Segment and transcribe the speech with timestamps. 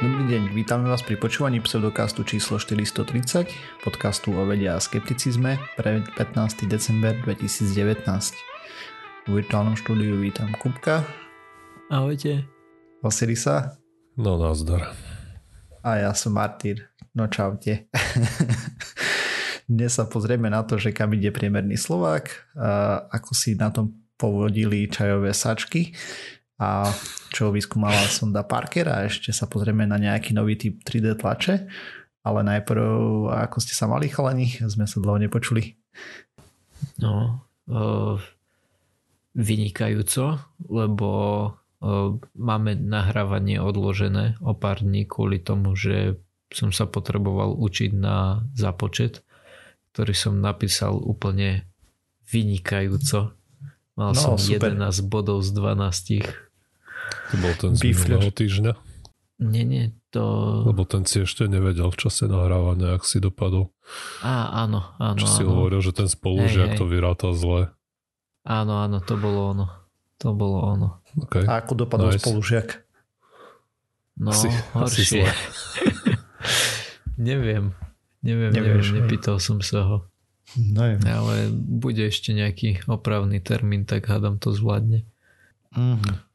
[0.00, 6.00] Dobrý deň, vítame vás pri počúvaní pseudokastu číslo 430, podcastu o vede a skepticizme pre
[6.16, 6.64] 15.
[6.64, 8.08] december 2019.
[9.28, 11.04] V virtuálnom štúdiu vítam Kupka.
[11.92, 12.48] Ahojte.
[13.04, 13.76] Vasilisa.
[14.16, 14.96] No nazdar.
[15.84, 16.88] A ja som Martýr.
[17.12, 17.92] No čaute.
[19.68, 24.00] Dnes sa pozrieme na to, že kam ide priemerný Slovák, a ako si na tom
[24.16, 25.92] povodili čajové sačky
[26.60, 26.92] a
[27.32, 31.64] čo vyskúmala sonda Parker a ešte sa pozrieme na nejaký nový typ 3D tlače.
[32.20, 32.84] Ale najprv,
[33.32, 35.72] ako ste sa mali chalani, sme sa dlho nepočuli.
[37.00, 37.40] No,
[37.72, 38.20] uh,
[39.32, 40.36] vynikajúco,
[40.68, 41.10] lebo
[41.80, 46.20] uh, máme nahrávanie odložené o pár dní kvôli tomu, že
[46.52, 49.24] som sa potreboval učiť na započet,
[49.96, 51.64] ktorý som napísal úplne
[52.28, 53.32] vynikajúco.
[53.96, 54.76] Mal no, som super.
[54.76, 56.49] 11 bodov z 12
[57.30, 58.72] to bol ten z minulého týždňa?
[59.40, 60.22] Nie, nie, to...
[60.68, 63.72] Lebo ten si ešte nevedel v čase nahrávania, ak si dopadol.
[64.20, 65.16] Á, áno, áno.
[65.16, 65.36] Čo áno.
[65.36, 67.72] si hovoril, že ten spolužiak to vyráta zle.
[68.44, 69.66] Áno, áno, to bolo ono.
[70.20, 70.88] To bolo ono.
[71.16, 71.48] Okay.
[71.48, 72.20] A ako dopadol nice.
[72.20, 72.84] spolužiak?
[74.20, 75.24] No, asi, horšie.
[75.24, 75.40] Asi
[77.32, 77.72] neviem.
[78.20, 79.96] Neviem, Nevieš, neviem, nepýtal som sa ho.
[80.60, 85.08] No, Ale bude ešte nejaký opravný termín, tak hádam to zvládne.
[85.72, 86.29] Mm-hmm.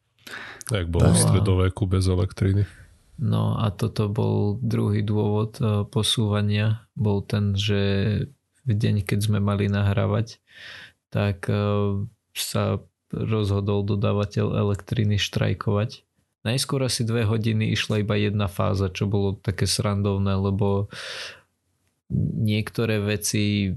[0.73, 2.66] Jak bolo v stredoveku bez elektriny.
[3.16, 6.83] No a toto bol druhý dôvod e, posúvania.
[6.99, 7.81] Bol ten, že
[8.67, 10.44] v deň, keď sme mali nahrávať,
[11.13, 11.55] tak e,
[12.35, 16.03] sa rozhodol dodávateľ elektriny štrajkovať.
[16.44, 20.91] Najskôr asi dve hodiny išla iba jedna fáza, čo bolo také srandovné, lebo
[22.38, 23.73] niektoré veci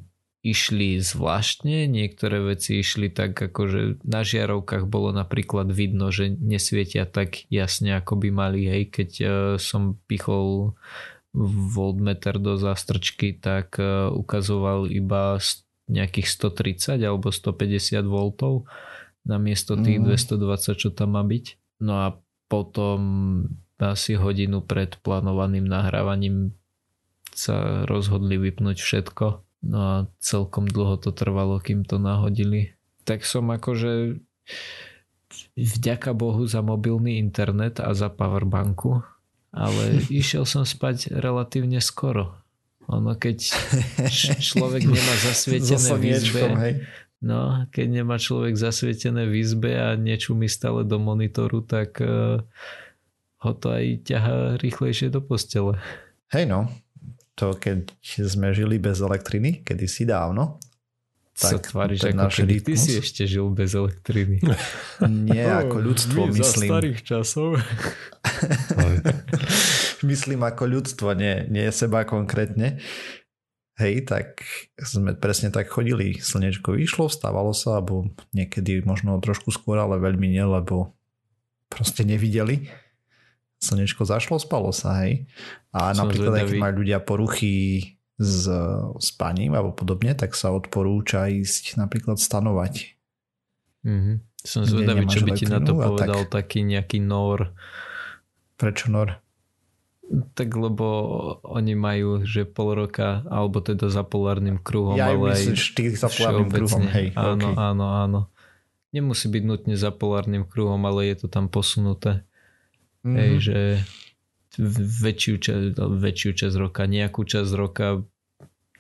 [0.47, 7.43] išli zvláštne, niektoré veci išli tak akože na žiarovkách bolo napríklad vidno, že nesvietia tak
[7.51, 10.79] jasne ako by mali, hej, keď uh, som pichol
[11.75, 15.43] voltmeter do zástrčky, tak uh, ukazoval iba
[15.91, 18.17] nejakých 130 alebo 150 V
[19.29, 20.05] namiesto tých mm.
[20.07, 21.45] 220, čo tam má byť.
[21.83, 22.07] No a
[22.49, 23.01] potom
[23.79, 26.57] asi hodinu pred plánovaným nahrávaním
[27.35, 32.79] sa rozhodli vypnúť všetko No a celkom dlho to trvalo, kým to nahodili.
[33.03, 34.23] Tak som akože
[35.59, 39.03] vďaka Bohu za mobilný internet a za powerbanku,
[39.53, 39.83] ale
[40.23, 42.39] išiel som spať relatívne skoro.
[42.89, 43.53] Ono keď
[44.41, 46.43] človek nemá zasvietené v izbe,
[47.21, 52.41] no, keď nemá človek zasvietené v izbe a niečo mi stále do monitoru, tak uh,
[53.45, 55.77] ho to aj ťaha rýchlejšie do postele.
[56.33, 56.73] Hej no,
[57.39, 57.95] to, keď
[58.27, 60.59] sme žili bez elektriny, kedysi dávno,
[61.39, 64.43] tak sa tváriš, ako keby ty si ešte žil bez elektriny.
[65.31, 66.67] Nie, oh, ako ľudstvo, my myslím.
[66.67, 67.49] Za starých časov.
[70.11, 72.83] myslím ako ľudstvo, nie, nie seba konkrétne.
[73.79, 74.43] Hej, tak
[74.83, 76.19] sme presne tak chodili.
[76.19, 80.99] Slnečko vyšlo, vstávalo sa, alebo niekedy možno trošku skôr, ale veľmi nie, lebo
[81.71, 82.67] proste nevideli
[83.59, 85.27] slnečko zašlo, spalo sa, hej.
[85.75, 87.55] A Som napríklad, keď majú ľudia poruchy
[88.19, 88.51] s
[88.99, 92.99] spaním alebo podobne, tak sa odporúča ísť napríklad stanovať.
[93.87, 94.17] Mm-hmm.
[94.43, 96.51] Som zvedavý, čo by ti na to povedal tak...
[96.51, 97.55] taký nejaký nor.
[98.59, 99.23] Prečo nor?
[100.35, 100.87] Tak lebo
[101.45, 106.09] oni majú, že pol roka, alebo teda za polárnym kruhom, ja ale myslíš, ty za
[106.09, 107.13] polárnym kruhom, hej.
[107.13, 107.55] Áno, okay.
[107.55, 108.21] áno, áno.
[108.89, 112.25] Nemusí byť nutne za polárnym kruhom, ale je to tam posunuté.
[113.09, 113.17] Mm-hmm.
[113.17, 113.41] Hej, mhm.
[113.41, 113.59] že
[114.89, 118.03] väčšiu, čas, väčšiu časť roka, nejakú časť roka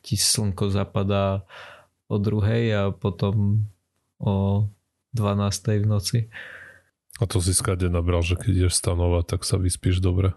[0.02, 1.46] ti slnko zapadá
[2.10, 3.68] o druhej a potom
[4.18, 4.66] o
[5.14, 5.82] 12.
[5.82, 6.18] v noci.
[7.18, 10.34] A to si skade nabral, že keď ideš stanovať, tak sa vyspíš dobre?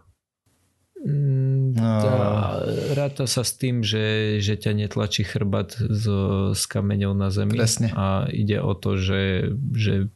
[1.01, 2.61] Mm, tá,
[2.93, 6.05] ráta sa s tým, že, že ťa netlačí chrbát z,
[6.53, 7.57] s kameňou na zemi.
[7.57, 7.89] Presne.
[7.97, 10.09] A ide o to, že, že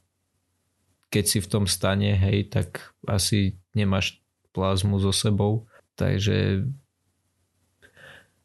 [1.09, 4.19] keď si v tom stane, hej, tak asi nemáš
[4.55, 5.67] plazmu so sebou,
[5.99, 6.65] takže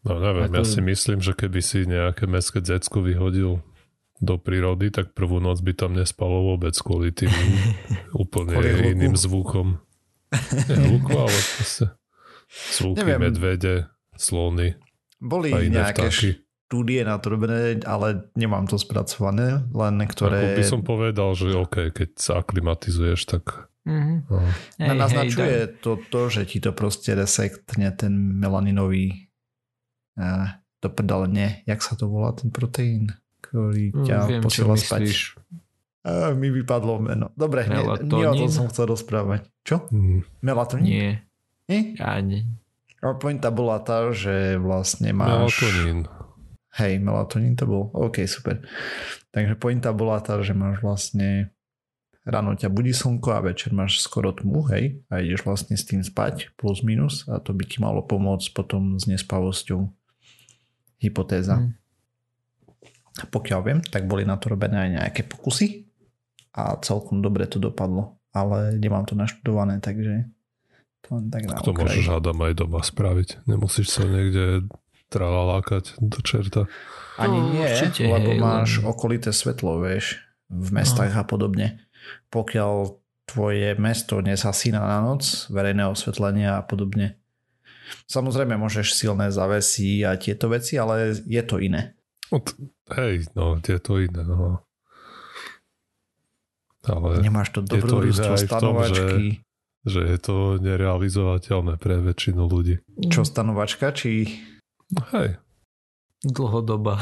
[0.01, 0.57] No neviem, ako...
[0.57, 3.61] ja si myslím, že keby si nejaké mestské decko vyhodil
[4.21, 7.29] do prírody, tak prvú noc by tam nespalo vôbec kvôli tým
[8.23, 9.77] úplne kvôli iným zvukom.
[10.73, 11.85] Nie hluku, ale proste
[12.81, 13.29] zvuky, neviem.
[13.29, 14.81] medvede, slony
[15.21, 16.31] Boli a iné nejaké vtáky
[16.71, 20.55] štúdie na to robené, ale nemám to spracované, len ktoré...
[20.55, 23.67] Ako by som povedal, že OK, keď sa aklimatizuješ, tak...
[23.91, 24.19] Mm-hmm.
[24.31, 24.39] No.
[24.79, 29.35] Hej, naznačuje hej, to, to, že ti to proste resektne ten melaninový
[30.15, 34.79] uh, to prdale, nie, jak sa to volá ten proteín, ktorý ťa mm, Viem, posiela
[34.79, 35.35] spať.
[36.07, 37.35] Uh, mi vypadlo meno.
[37.35, 37.83] Dobre, nie,
[38.15, 39.51] nie o tom som chcel rozprávať.
[39.67, 39.91] Čo?
[39.91, 40.23] Mm.
[40.39, 40.87] Melatonín?
[40.87, 41.11] Nie.
[41.67, 41.99] Nie?
[41.99, 42.47] Ani.
[43.03, 45.59] A pointa bola tá, že vlastne máš...
[45.59, 46.07] Melatonín.
[46.79, 47.91] Hej, melatonín to bol.
[47.91, 48.63] OK, super.
[49.35, 51.51] Takže pointa bola tá, že máš vlastne
[52.23, 56.05] ráno ťa budí slnko a večer máš skoro tmu, hej, a ideš vlastne s tým
[56.05, 59.89] spať, plus minus, a to by ti malo pomôcť potom s nespavosťou.
[61.01, 61.59] Hypotéza.
[61.59, 61.75] Hmm.
[63.33, 65.89] Pokiaľ viem, tak boli na to robené aj nejaké pokusy
[66.55, 70.29] a celkom dobre to dopadlo, ale nemám to naštudované, takže
[71.01, 73.49] to len tak na To môžeš hádam aj doma spraviť.
[73.49, 74.69] Nemusíš sa niekde
[75.11, 76.71] tralalákať do čerta.
[77.21, 78.89] Ani no, nie, určite, lebo hej, máš len...
[78.89, 81.21] okolité svetlo, vieš, v mestách no.
[81.21, 81.91] a podobne
[82.31, 82.73] pokiaľ
[83.27, 87.19] tvoje mesto nezhasína na noc, verejné osvetlenia a podobne.
[88.11, 91.95] Samozrejme môžeš silné zavesy a tieto veci, ale je to iné.
[92.91, 94.63] Hej, no, je to iné, no.
[96.87, 99.43] Ale Nemáš to dobrodružstvo stanovačky.
[99.85, 102.83] Že, že je to nerealizovateľné pre väčšinu ľudí.
[103.11, 104.27] Čo stanovačka, či...
[105.15, 105.39] Hej.
[106.27, 107.01] Dlhodoba.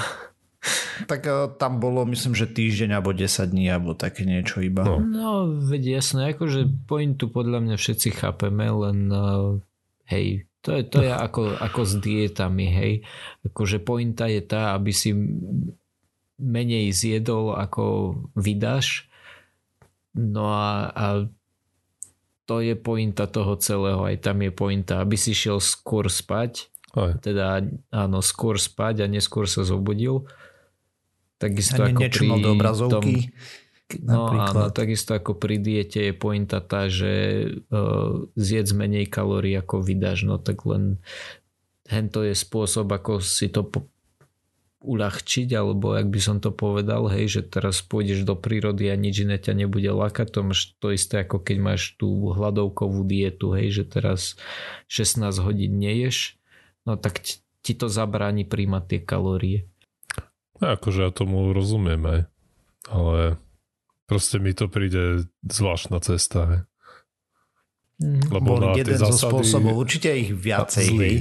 [1.06, 4.82] Tak uh, tam bolo, myslím, že týždeň alebo 10 dní, alebo také niečo iba.
[4.82, 9.62] No, no veď jasné, akože pointu podľa mňa všetci chápeme, len uh,
[10.11, 12.93] hej, to je, to je ako, ako s dietami, hej.
[13.46, 15.14] Akože pointa je tá, aby si
[16.38, 19.11] menej zjedol, ako vydáš.
[20.14, 21.06] No a, a
[22.49, 27.12] to je pointa toho celého, aj tam je pointa, aby si šiel skôr spať, aj.
[27.23, 27.62] teda
[27.95, 30.27] áno, skôr spať a neskôr sa zobudil
[31.39, 33.15] Takisto ako pri do obrazovky.
[33.87, 39.55] Tom, no áno, takisto ako pri diete je pointa tá, že uh, zjedz menej kalórií
[39.55, 40.99] ako vydáš, no tak len
[41.87, 43.87] hento je spôsob, ako si to po,
[44.83, 49.27] uľahčiť, alebo ak by som to povedal, hej, že teraz pôjdeš do prírody a nič
[49.27, 53.83] iné ťa nebude lákať, to máš to isté ako keď máš tú hladovkovú dietu, hej,
[53.83, 54.21] že teraz
[54.91, 56.38] 16 hodín neješ,
[56.88, 57.20] no tak
[57.61, 59.58] ti to zabráni príjmať tie kalórie.
[60.58, 62.20] Akože ja tomu rozumiem aj,
[62.88, 63.37] ale
[64.08, 66.40] proste mi to príde zvláštna cesta.
[66.49, 66.61] Hej.
[67.99, 68.23] Mm.
[68.31, 70.87] Lebo Bol jeden zásady, zo spôsobov, určite ich viacej.
[70.87, 71.14] Zlý.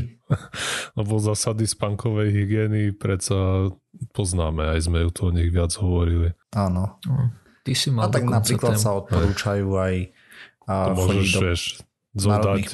[0.97, 3.69] Lebo zásady spankovej hygieny predsa
[4.13, 6.37] poznáme, aj sme ju to o nich viac hovorili.
[6.53, 7.01] Áno.
[7.03, 7.33] No,
[7.65, 8.81] ty si mal a tak napríklad tém.
[8.81, 9.95] sa odporúčajú aj
[10.67, 11.61] a môžeš, do vieš,
[12.13, 12.65] zodať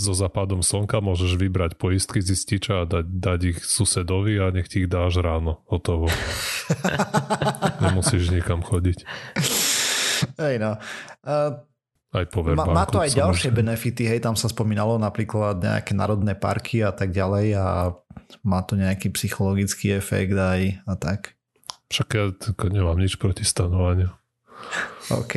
[0.00, 4.66] so západom slnka môžeš vybrať poistky z ističa a dať, dať ich susedovi a nech
[4.66, 5.60] ti ich dáš ráno.
[5.68, 6.08] Hotovo.
[7.84, 9.04] Nemusíš nikam chodiť.
[10.40, 10.80] Hej no.
[11.20, 11.60] Uh,
[12.10, 12.26] aj
[12.58, 16.90] má, má to aj ďalšie benefity, hej, tam sa spomínalo napríklad nejaké národné parky a
[16.90, 17.94] tak ďalej a
[18.42, 21.38] má to nejaký psychologický efekt aj a tak.
[21.86, 22.24] Však ja
[22.66, 24.10] nemám nič proti stanovaniu.
[25.10, 25.34] OK.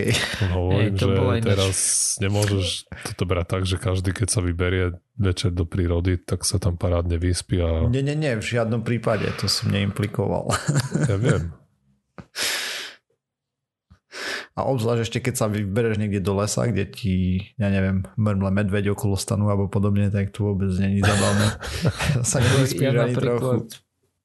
[0.53, 1.77] Hovorím, Ej, to že teraz
[2.21, 2.65] nemôžeš
[3.09, 7.17] toto brať tak, že každý, keď sa vyberie večer do prírody, tak sa tam parádne
[7.17, 7.89] vyspí a...
[7.89, 10.53] Nie, nie, nie, v žiadnom prípade, to som neimplikoval.
[11.09, 11.49] Ja viem.
[14.53, 17.15] A obzvlášť ešte, keď sa vybereš niekde do lesa, kde ti,
[17.57, 21.57] ja neviem, mrmle medveď okolo stanu alebo podobne, tak to vôbec není zabavné.
[22.29, 23.65] sa nevyspíš ja ani trochu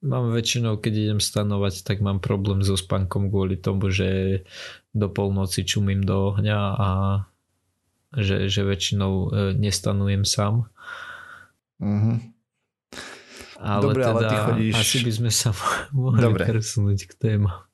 [0.03, 4.43] mám väčšinou, keď idem stanovať, tak mám problém so spánkom kvôli tomu, že
[4.95, 6.89] do polnoci čumím do ohňa a
[8.17, 9.27] že, že väčšinou e,
[9.57, 10.65] nestanujem sám.
[11.81, 12.17] Mm-hmm.
[13.59, 14.75] Ale Dobre, teda ale ty chodíš...
[14.79, 15.51] asi by sme sa
[15.93, 16.45] mohli Dobre.
[16.47, 17.69] presunúť k téma.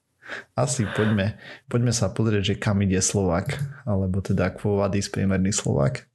[0.57, 1.37] Asi poďme,
[1.69, 6.09] poďme sa pozrieť, že kam ide Slovak, alebo teda Quo Vadis priemerný Slovak.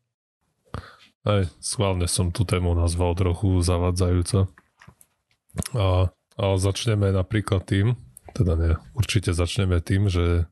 [1.22, 4.50] Aj, schválne som tú tému nazval trochu zavadzajúco.
[5.78, 7.94] A, a začneme napríklad tým,
[8.34, 10.50] teda nie, určite začneme tým, že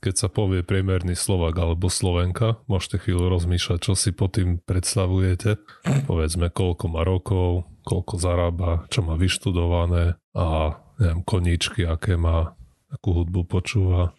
[0.00, 5.60] keď sa povie priemerný Slovak alebo Slovenka, môžete chvíľu rozmýšľať, čo si po tým predstavujete.
[6.08, 12.56] Povedzme, koľko má rokov, koľko zarába, čo má vyštudované a neviem, koníčky, aké má,
[12.88, 14.16] akú hudbu počúva.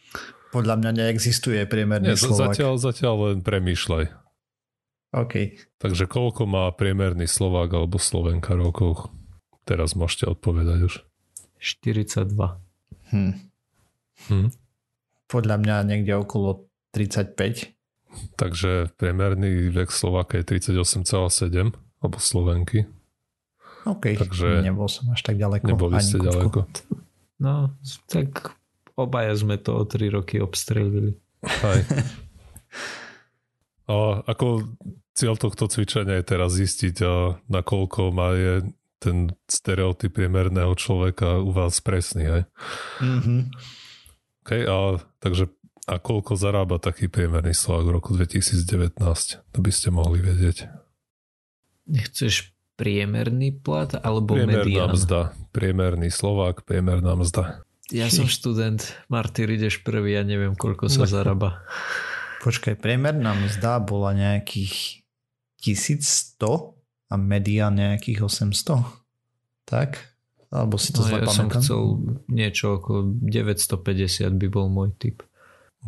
[0.54, 2.54] Podľa mňa neexistuje priemerný Nie, Slovak.
[2.54, 4.06] Zatiaľ, zatiaľ len premýšľaj.
[5.12, 5.34] OK.
[5.82, 9.12] Takže koľko má priemerný Slovák alebo Slovenka rokov?
[9.68, 10.94] Teraz môžete odpovedať už.
[11.60, 12.32] 42.
[13.12, 13.34] Hm.
[14.32, 14.50] Hm.
[15.32, 17.72] Podľa mňa niekde okolo 35.
[18.36, 21.72] Takže priemerný vek Slováka je 38,7
[22.04, 22.84] alebo Slovenky.
[23.88, 25.72] OK, Takže nebol som až tak ďaleko.
[25.72, 26.68] Neboli ste ďaleko.
[27.40, 27.72] No,
[28.12, 28.60] tak
[29.00, 31.16] obaja sme to o 3 roky obstrelili.
[31.42, 31.80] Aj.
[33.90, 34.70] A ako
[35.18, 37.02] cieľ tohto cvičenia je teraz zistiť,
[37.50, 38.54] nakoľko má je
[39.02, 42.44] ten stereotyp priemerného človeka u vás presný, hej?
[43.02, 43.40] Mm-hmm.
[44.46, 45.48] OK, a takže
[45.90, 49.02] a koľko zarába taký priemerný Slovak v roku 2019?
[49.50, 50.70] To by ste mohli vedieť.
[51.90, 54.90] Nechceš priemerný plat alebo Priemerná medián?
[54.94, 55.34] mzda.
[55.50, 57.66] Priemerný Slovák, priemerná mzda.
[57.92, 61.66] Ja som študent, Martyr, ideš prvý, ja neviem, koľko sa zarába.
[62.40, 65.04] Počkaj, priemerná mzda bola nejakých
[65.60, 66.78] 1100
[67.12, 68.82] a medián nejakých 800.
[69.68, 70.11] Tak?
[70.52, 71.80] Alebo si to No, zle ja som chcel
[72.28, 75.24] niečo okolo 950 by bol môj typ.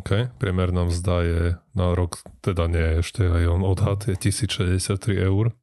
[0.00, 1.40] OK, priemerná mzda je
[1.76, 5.54] na rok, teda nie, ešte aj on odhad je 1063 eur,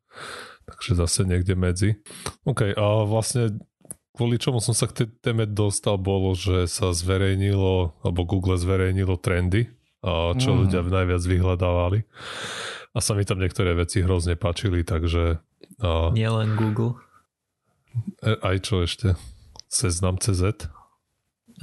[0.70, 2.00] takže zase niekde medzi.
[2.48, 3.60] OK, a vlastne
[4.16, 9.20] kvôli čomu som sa k tej téme dostal, bolo, že sa zverejnilo, alebo Google zverejnilo
[9.20, 9.68] trendy,
[10.00, 10.58] a čo Mhm.
[10.64, 12.00] ľudia najviac vyhľadávali.
[12.96, 15.44] A sa mi tam niektoré veci hrozne páčili, takže
[15.84, 16.96] a, Nielen Google.
[18.24, 19.16] E- aj čo ešte?
[19.72, 20.68] Seznam CZ?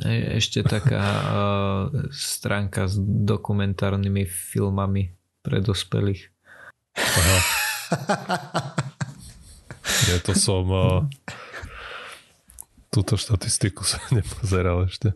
[0.05, 1.83] E- Ešte taká uh,
[2.15, 6.31] stránka s dokumentárnymi filmami pre dospelých.
[6.97, 7.39] Aha.
[10.09, 10.65] Nie, to som...
[10.69, 10.85] A,
[12.89, 15.15] túto štatistiku som nepozeral ešte.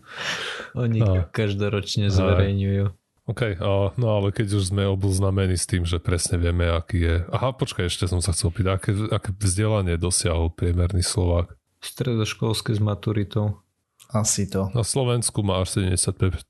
[0.77, 1.27] Oni A.
[1.29, 2.93] každoročne zverejňujú.
[3.23, 7.15] OK, a, no ale keď už sme obznamení s tým, že presne vieme, aký je...
[7.31, 11.55] Aha, počkaj, ešte som sa chcel opýtať, aké, aké vzdelanie dosiahol priemerný Slovák?
[11.79, 13.63] Stredoškolské s maturitou.
[14.11, 14.69] Asi to.
[14.75, 16.43] Na Slovensku má až 75%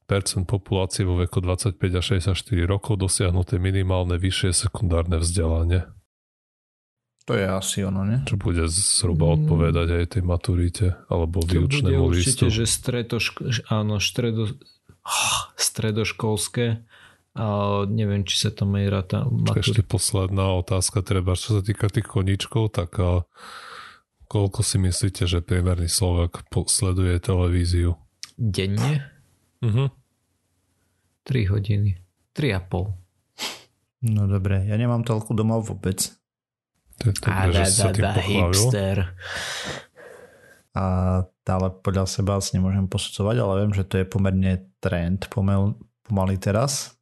[0.49, 5.87] populácie vo veku 25 a 64 rokov dosiahnuté minimálne vyššie sekundárne vzdelanie.
[7.23, 8.27] To je asi ono, ne?
[8.27, 9.35] Čo bude zhruba Mm.
[9.39, 12.57] odpovedať aj tej maturite alebo To bude výučnému určite, listu.
[12.59, 14.51] že stredoško, áno, stredo,
[15.57, 16.85] stredoškolské
[17.33, 17.47] a
[17.89, 19.25] neviem, či sa to merá tá
[19.57, 23.25] Ešte posledná otázka, treba, čo sa týka tých koníčkov, tak a,
[24.29, 27.97] koľko si myslíte, že priemerný Slovak sleduje televíziu?
[28.37, 29.09] Denne?
[29.65, 29.89] Mhm.
[31.25, 31.97] 3 hodiny.
[32.35, 32.99] 3,5.
[34.03, 36.11] No dobre, ja nemám toľko domov vôbec.
[37.01, 38.51] To je dobré, že sa tým pochválil.
[38.51, 38.97] hipster.
[40.73, 40.85] A
[41.51, 45.75] ale podľa seba asi nemôžem posudzovať, ale viem, že to je pomerne trend pomel,
[46.07, 46.95] pomaly teraz.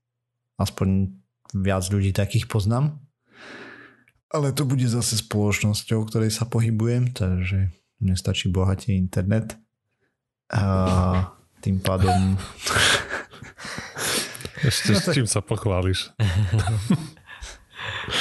[0.57, 1.13] Aspoň
[1.53, 2.97] viac ľudí takých poznám.
[4.31, 7.69] Ale to bude zase spoločnosťou, ktorej sa pohybujem, takže
[8.01, 9.59] mne stačí bohatý internet.
[10.55, 12.39] A tým pádom
[14.61, 16.13] Ešte s čím sa pochváliš?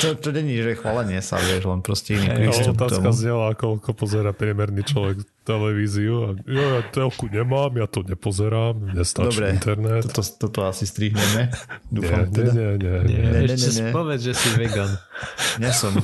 [0.01, 4.31] to, to není, že chválenie sa, vieš, len proste iný prístup otázka znela, koľko pozera
[4.31, 6.13] priemerný človek televíziu.
[6.21, 10.05] A ja, ja telku nemám, ja to nepozerám, nestačí Dobre, internet.
[10.05, 11.49] Toto, toto asi strihneme.
[11.49, 12.51] Nie, Dúfam nie, teda.
[12.53, 13.29] nie, nie, Nie, nie.
[13.33, 13.89] Ne, ne, ešte ne.
[13.89, 14.93] povedz, že si vegan.
[15.61, 15.97] Nie som.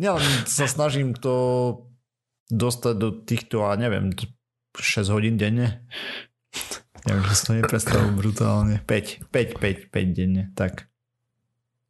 [0.00, 1.34] Nie, len sa snažím to
[2.48, 4.16] dostať do týchto, a neviem,
[4.72, 5.84] 6 hodín denne.
[7.04, 8.80] Neviem, že si to nepredstavujem brutálne.
[8.88, 10.88] 5, 5, 5, 5 denne, tak.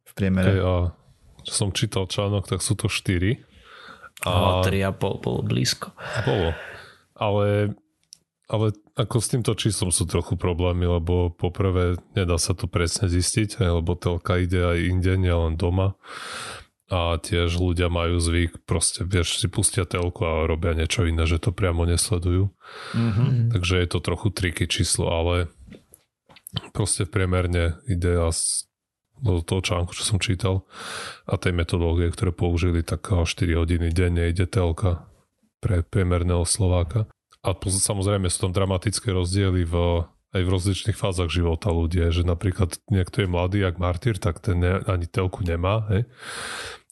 [0.03, 0.59] V priemere.
[0.61, 0.93] a
[1.43, 3.35] čo som čítal článok, tak sú to 4.
[4.23, 5.91] A A 3,5 bolo blízko.
[6.23, 6.55] bolo.
[7.13, 7.75] Ale,
[8.49, 8.65] ale
[8.95, 13.93] ako s týmto číslom sú trochu problémy, lebo poprvé nedá sa to presne zistiť, lebo
[13.99, 15.95] telka ide aj inde, nielen doma.
[16.93, 21.41] A tiež ľudia majú zvyk, proste vieš, si pustia telku a robia niečo iné, že
[21.41, 22.53] to priamo nesledujú.
[22.93, 23.49] Mhm.
[23.55, 25.49] Takže je to trochu triky číslo, ale
[26.75, 28.29] proste priemerne ide a
[29.23, 30.67] do toho článku, čo som čítal
[31.23, 33.23] a tej metodológie, ktoré použili, tak 4
[33.55, 35.07] hodiny denne ide telka
[35.63, 37.07] pre priemerného Slováka.
[37.43, 39.75] A samozrejme sú tam dramatické rozdiely v,
[40.35, 44.59] aj v rozličných fázach života ľudia, že napríklad niekto je mladý, jak martyr, tak ten
[44.59, 46.03] ne, ani telku nemá, hej?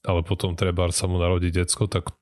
[0.07, 2.15] ale potom treba sa mu narodí decko, tak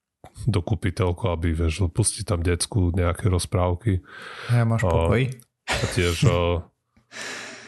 [0.45, 4.03] dokúpi telku, aby vieš, pustí tam decku nejaké rozprávky
[4.51, 5.21] Ja máš A- pokoj.
[5.69, 6.65] a tiež o,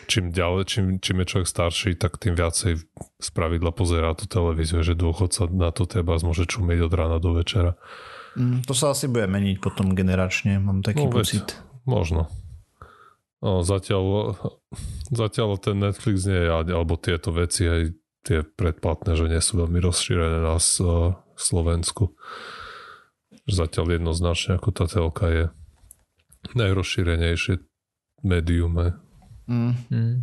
[0.05, 2.73] čím ďalej, čím, čím je človek starší, tak tým viacej
[3.17, 7.33] z pravidla pozerá tú televíziu, že dôchodca na to treba môže čumieť od rána do
[7.33, 7.75] večera.
[8.33, 11.17] Mm, to sa asi bude meniť potom generačne, mám taký No, veď.
[11.19, 11.47] pocit.
[11.83, 12.31] Možno.
[13.41, 14.37] No, zatiaľ,
[15.09, 17.81] zatiaľ ten Netflix nie je, alebo tieto veci aj
[18.21, 20.77] tie predplatné, že nie sú veľmi rozšírené na S-
[21.35, 22.13] Slovensku.
[23.49, 25.43] Zatiaľ jednoznačne ako tá telka je
[26.53, 27.57] najrozšírenejšie
[28.21, 28.77] médium.
[29.51, 30.15] Mm, Mm.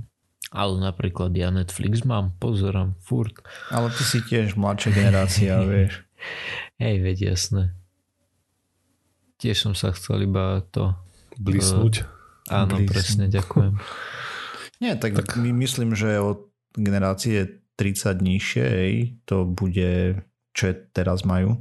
[0.49, 3.37] Ale napríklad ja Netflix mám, pozerám, furt.
[3.69, 6.09] ale ty si tiež mladšia generácia, vieš.
[6.81, 7.77] Hej, veď jasné.
[9.37, 10.97] Tiež som sa chcel iba to...
[11.37, 12.09] Blísnuť.
[12.49, 12.91] Áno, Blízko.
[12.91, 13.77] presne, ďakujem.
[14.83, 18.67] Nie, tak, tak my myslím, že od generácie 30 nižšie,
[19.29, 20.23] to bude,
[20.57, 20.65] čo
[20.97, 21.61] teraz majú,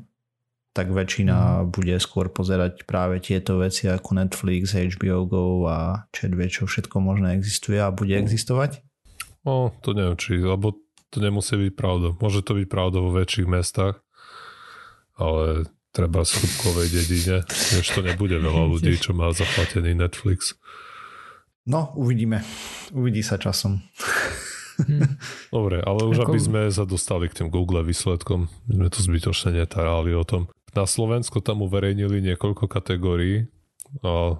[0.77, 6.45] tak väčšina bude skôr pozerať práve tieto veci ako Netflix, HBO Go a čo vie,
[6.45, 8.85] čo všetko možné existuje a bude existovať.
[9.41, 10.77] No, to neviem, či, lebo
[11.09, 12.13] to nemusí byť pravda.
[12.21, 13.97] Môže to byť pravda vo väčších mestách,
[15.17, 17.41] ale treba v skutkovej dedine,
[17.73, 20.53] než to nebude veľa ľudí, čo má zaplatený Netflix.
[21.65, 22.45] No, uvidíme.
[22.93, 23.81] Uvidí sa časom.
[24.77, 25.17] Hm.
[25.49, 26.31] Dobre, ale už Ako...
[26.31, 30.53] aby sme sa dostali k tým Google výsledkom, sme tu zbytočne netárali o tom.
[30.75, 33.47] Na Slovensku tam uverejnili niekoľko kategórií
[34.03, 34.37] a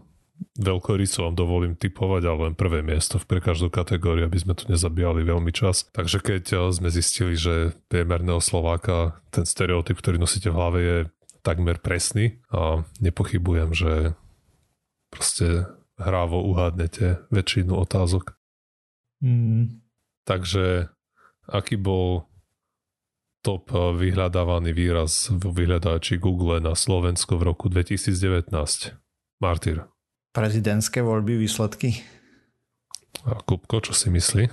[0.58, 5.26] veľkoryso vám dovolím typovať, ale len prvé miesto pre každú kategóriu, aby sme tu nezabíjali
[5.26, 5.90] veľmi čas.
[5.94, 10.98] Takže keď eh, sme zistili, že priemerného Slováka ten stereotyp, ktorý nosíte v hlave je
[11.42, 13.92] takmer presný a nepochybujem, že
[15.08, 15.64] proste
[15.98, 18.36] hrávo uhádnete väčšinu otázok.
[19.24, 19.82] Mm.
[20.28, 20.92] Takže
[21.48, 22.28] aký bol
[23.48, 28.51] top eh, vyhľadávaný výraz v vyhľadáči Google na Slovensku v roku 2019?
[29.39, 29.88] Martyr
[30.38, 32.06] prezidentské voľby, výsledky?
[33.25, 34.46] A Kupko, čo si myslí?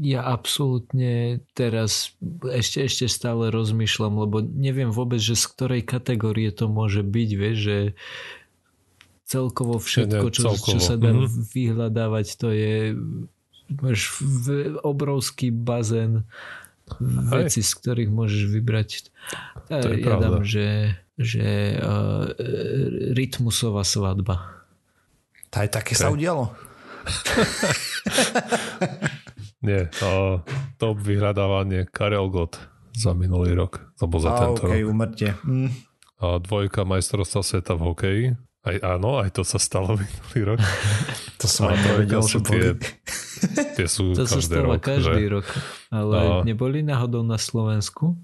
[0.00, 2.16] Ja absolútne teraz
[2.48, 7.58] ešte, ešte stále rozmýšľam, lebo neviem vôbec, že z ktorej kategórie to môže byť, vieš,
[7.60, 7.78] že
[9.28, 10.72] celkovo všetko, čo, celkovo.
[10.72, 11.52] čo sa dá mm-hmm.
[11.52, 12.96] vyhľadávať, to je
[13.84, 14.08] máš
[14.80, 16.24] obrovský bazén
[17.32, 18.90] veci, z ktorých môžeš vybrať.
[19.72, 22.28] Ja, ja dám, že, že uh,
[23.16, 24.68] rytmusová svadba.
[25.54, 26.02] Aj také okay.
[26.02, 26.50] sa udialo?
[29.64, 30.44] Nie, to
[30.76, 32.60] top vyhľadávanie Karel Gott
[32.92, 34.92] za minulý rok, alebo za a, tento okay, rok.
[34.92, 35.30] umrtie.
[35.46, 35.70] Mm.
[36.20, 38.24] A dvojka majstrovstva sveta v hokeji.
[38.64, 40.60] Aj áno, aj to sa stalo minulý rok.
[41.40, 42.72] to som aj nevedel, sú tie,
[43.76, 45.32] tie sú to sa stalo rok, každý že?
[45.36, 45.46] rok.
[45.92, 46.28] Ale a...
[46.48, 48.16] neboli náhodou na Slovensku?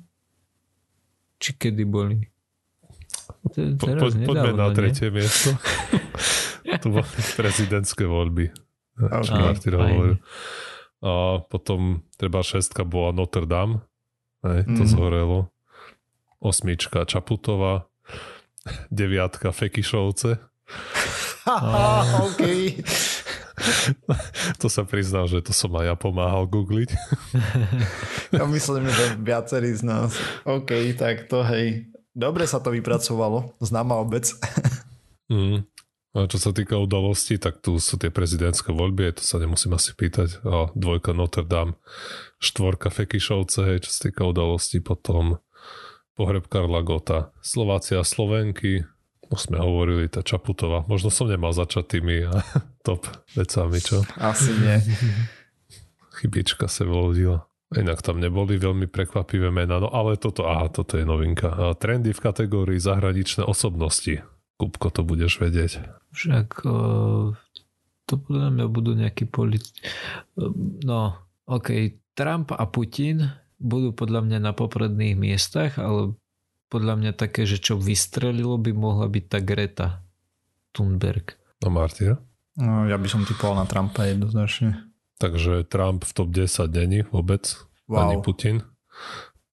[1.41, 2.25] Či kedy boli?
[3.41, 5.57] Po, po, poďme na tretie miesto.
[6.85, 8.53] to boli prezidentské voľby.
[9.01, 10.21] Okay.
[11.01, 13.81] A potom treba šestka bola Notre Dame.
[14.45, 14.91] Hej, to mm.
[14.93, 15.39] zhorelo.
[16.41, 17.90] Osmička Čaputová.
[18.93, 20.37] Deviatka Fekišovce.
[22.27, 22.43] OK.
[24.61, 26.91] to sa priznal, že to som aj ja pomáhal googliť.
[28.39, 30.17] ja myslím, že viacerí z nás.
[30.45, 31.89] OK, tak to hej.
[32.13, 33.57] Dobre sa to vypracovalo.
[33.63, 34.29] Známa obec.
[35.33, 35.65] mm.
[36.11, 39.95] A čo sa týka udalostí, tak tu sú tie prezidentské voľby, to sa nemusím asi
[39.95, 40.43] pýtať.
[40.43, 41.79] A dvojka Notre Dame,
[42.43, 45.39] štvorka Fekišovce, hej, čo sa týka udalostí, potom
[46.21, 48.85] pohreb Karla Gota, Slovácia a Slovenky,
[49.33, 50.85] už sme hovorili, tá Čaputová.
[50.85, 52.29] Možno som nemal začať tými
[52.87, 54.05] top vecami, čo?
[54.21, 54.77] Asi nie.
[56.21, 57.49] Chybička sa volodila.
[57.73, 61.73] Inak tam neboli veľmi prekvapivé mená, no ale toto, aha, toto je novinka.
[61.81, 64.21] Trendy v kategórii zahraničné osobnosti.
[64.61, 65.89] Kupko, to budeš vedieť.
[66.13, 66.67] Však
[68.05, 69.71] to podľa mňa budú nejakí politi...
[70.83, 71.15] No,
[71.47, 73.23] ok, Trump a Putin
[73.61, 76.17] budú podľa mňa na popredných miestach, ale
[76.73, 79.89] podľa mňa také, že čo vystrelilo by mohla byť tá Greta
[80.73, 81.37] Thunberg.
[81.61, 82.17] A Martyr?
[82.57, 84.89] No, ja by som typoval na Trumpa jednoznačne.
[85.21, 87.61] Takže Trump v top 10 není vôbec?
[87.85, 88.09] Wow.
[88.09, 88.65] Ani Putin?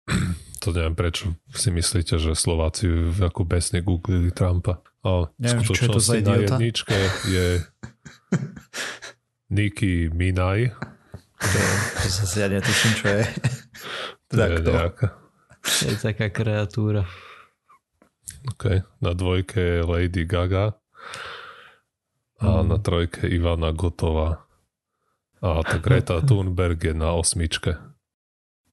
[0.64, 2.88] to neviem prečo si myslíte, že Slováci
[3.20, 4.80] ako besne googlili Trumpa.
[5.04, 6.96] A neviem, čo je to za na jedničke
[7.28, 7.48] je
[9.56, 10.76] Niky Minaj.
[11.38, 11.60] To,
[12.02, 13.24] to sa ja netuším, čo je.
[14.28, 14.72] To je to.
[14.74, 15.08] nejaká.
[15.64, 17.06] Je taká kreatúra.
[18.48, 18.84] OK.
[19.04, 20.76] Na dvojke je Lady Gaga
[22.38, 22.66] a mm.
[22.70, 24.46] na trojke Ivana Gotová.
[25.42, 27.78] A tá Greta Thunberg je na osmičke.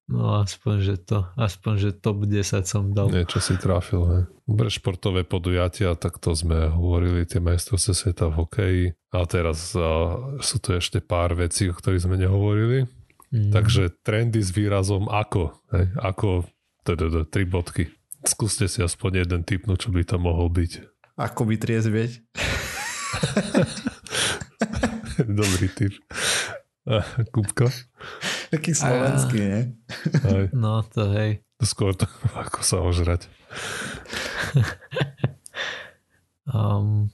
[0.04, 3.08] No aspoň, že to, aspoň, že top 10 som dal.
[3.08, 4.22] Niečo si trafil, hej.
[4.44, 8.84] Dobre športové podujatia, tak to sme hovorili, tie majstrovstvá sveta v hokeji.
[9.16, 9.80] A teraz a,
[10.44, 12.84] sú tu ešte pár vecí, o ktorých sme nehovorili.
[13.32, 13.48] Mm.
[13.56, 16.44] Takže trendy s výrazom ako, hej, ako,
[16.84, 17.88] teda, tri bodky.
[18.28, 20.84] Skúste si aspoň jeden typnúť, čo by to mohol byť.
[21.16, 22.20] Ako by triezvieť?
[25.40, 25.96] Dobrý typ.
[27.32, 27.72] Kupka?
[28.54, 29.62] Taký slovenský, nie?
[30.22, 30.46] Aj.
[30.54, 31.42] No to hej.
[31.58, 32.06] Skôr to,
[32.46, 33.26] ako sa ožrať.
[36.54, 37.10] um,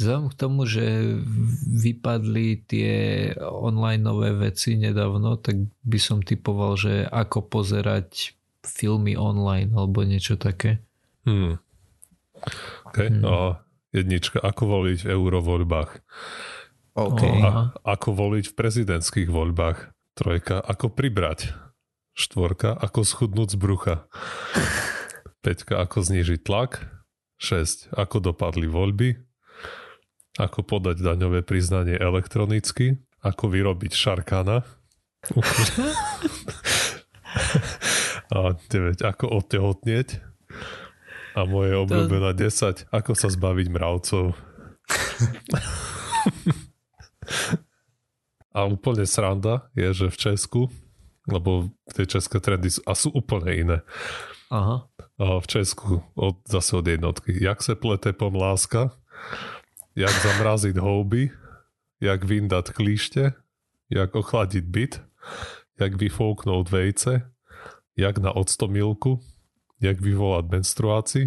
[0.00, 1.20] vzhľadom k tomu, že
[1.68, 2.92] vypadli tie
[3.40, 8.34] online nové veci nedávno, tak by som typoval, že ako pozerať
[8.64, 10.80] filmy online alebo niečo také.
[11.28, 11.60] Hmm.
[12.88, 12.98] OK.
[12.98, 13.24] Hmm.
[13.24, 13.34] A
[13.94, 15.90] jednička, ako voliť v eurovoľbách?
[16.94, 17.42] Okay.
[17.42, 19.93] A, ako voliť v prezidentských voľbách.
[20.14, 21.50] Trojka, ako pribrať.
[22.14, 24.06] Štvorka, ako schudnúť z brucha.
[25.42, 26.86] Peťka, ako znižiť tlak.
[27.42, 27.90] 6.
[27.90, 29.18] Ako dopadli voľby.
[30.38, 33.02] Ako podať daňové priznanie elektronicky.
[33.26, 34.62] Ako vyrobiť šarkana.
[38.30, 39.02] A 9.
[39.02, 40.22] Ako odtehotnieť.
[41.34, 42.46] A moje obľúbené to...
[42.46, 42.86] 10.
[42.94, 44.38] Ako sa zbaviť mravcov.
[48.54, 50.62] A úplne sranda je, že v Česku,
[51.26, 53.78] lebo tie české trendy sú, a sú úplne iné.
[54.54, 54.86] Aha.
[55.18, 57.34] A v Česku od, zase od jednotky.
[57.42, 58.94] Jak se plete pomláska,
[59.98, 61.30] jak zamraziť houby,
[62.00, 63.32] jak vyndať klíšte,
[63.90, 65.02] jak ochladiť byt,
[65.80, 67.30] jak vyfouknout vejce,
[67.96, 69.18] jak na octomilku,
[69.80, 71.26] jak vyvolať menstruácii,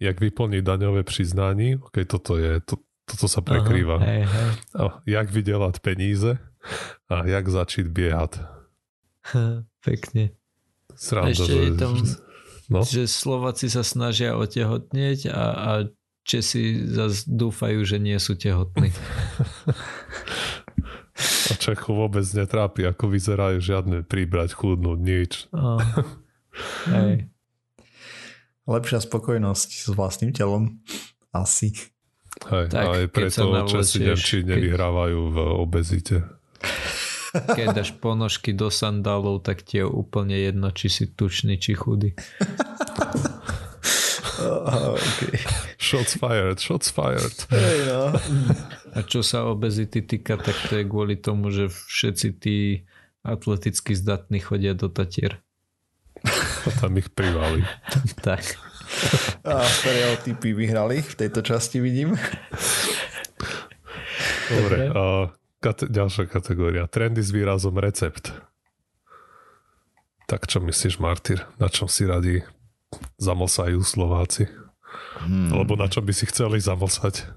[0.00, 2.76] jak vyplniť daňové priznání, ok, toto je, to,
[3.06, 4.02] toto sa prekrýva.
[4.02, 4.48] Aha, hej, hej.
[4.74, 6.42] A jak vydelať peníze
[7.06, 8.42] a jak začať biehať.
[9.86, 10.34] Pekne.
[10.96, 11.94] Sranda, Ešte že, je tam,
[12.72, 12.80] no?
[12.82, 15.70] že Slováci sa snažia otehotnieť a, a
[16.26, 18.90] Česi zase dúfajú, že nie sú tehotní.
[21.46, 25.32] A Čechu vôbec netrápi, ako vyzerajú žiadne príbrať, chudnúť, nič.
[25.54, 25.78] Oh.
[26.90, 27.30] Hej.
[28.66, 30.82] Lepšia spokojnosť s vlastným telom.
[31.30, 31.70] Asi.
[32.46, 34.00] Hej, Tak, aj preto Česi
[34.46, 36.16] nevyhrávajú v obezite.
[37.36, 42.14] Keď dáš ponožky do sandálov, tak ti je úplne jedno, či si tučný, či chudý.
[44.36, 45.40] Oh, okay.
[45.80, 47.32] Shots fired, shots fired.
[47.48, 48.12] Hej, no.
[48.92, 52.84] A čo sa obezity týka, tak to je kvôli tomu, že všetci tí
[53.24, 55.40] atleticky zdatní chodia do Tatier.
[56.66, 57.64] A tam ich privali.
[58.20, 58.60] Tak.
[59.46, 62.14] A stereotypy vyhrali v tejto časti, vidím.
[64.46, 66.86] Dobre, a kate- ďalšia kategória.
[66.86, 68.30] Trendy s výrazom recept.
[70.26, 71.46] Tak čo myslíš, Martyr?
[71.58, 72.42] Na čom si radi
[73.18, 74.50] zamlsajú Slováci?
[75.22, 75.54] Hmm.
[75.54, 77.30] Alebo na čom by si chceli zamlsať?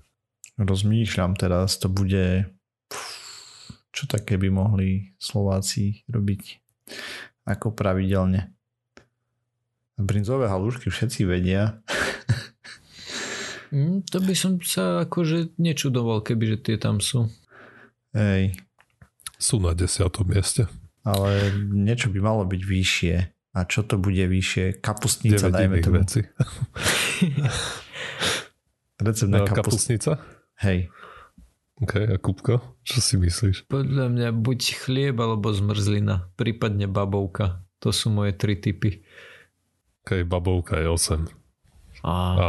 [0.57, 2.49] Rozmýšľam teraz, to bude...
[3.89, 6.61] Čo také by mohli Slováci robiť
[7.49, 8.53] ako pravidelne?
[9.99, 11.63] Brinzové halušky všetci vedia.
[13.69, 17.29] Mm, to by som sa akože nečudoval, kebyže tie tam sú.
[18.17, 18.57] Hej,
[19.37, 20.65] Sú na desiatom mieste.
[21.05, 23.15] ale niečo by malo byť vyššie.
[23.53, 24.81] A čo to bude vyššie?
[24.81, 26.01] Kapustnica, 9 dajme tomu.
[26.01, 26.25] veci.
[29.05, 29.55] Recept na kapust...
[29.55, 30.17] kapustnica?
[30.65, 30.89] Hej.
[31.79, 32.81] OK, a Kupko?
[32.83, 33.69] Čo si myslíš?
[33.69, 37.63] Podľa mňa buď chlieb alebo zmrzlina, prípadne babovka.
[37.79, 39.05] To sú moje tri typy.
[40.09, 41.29] OK, babovka je 8.
[42.01, 42.47] A, A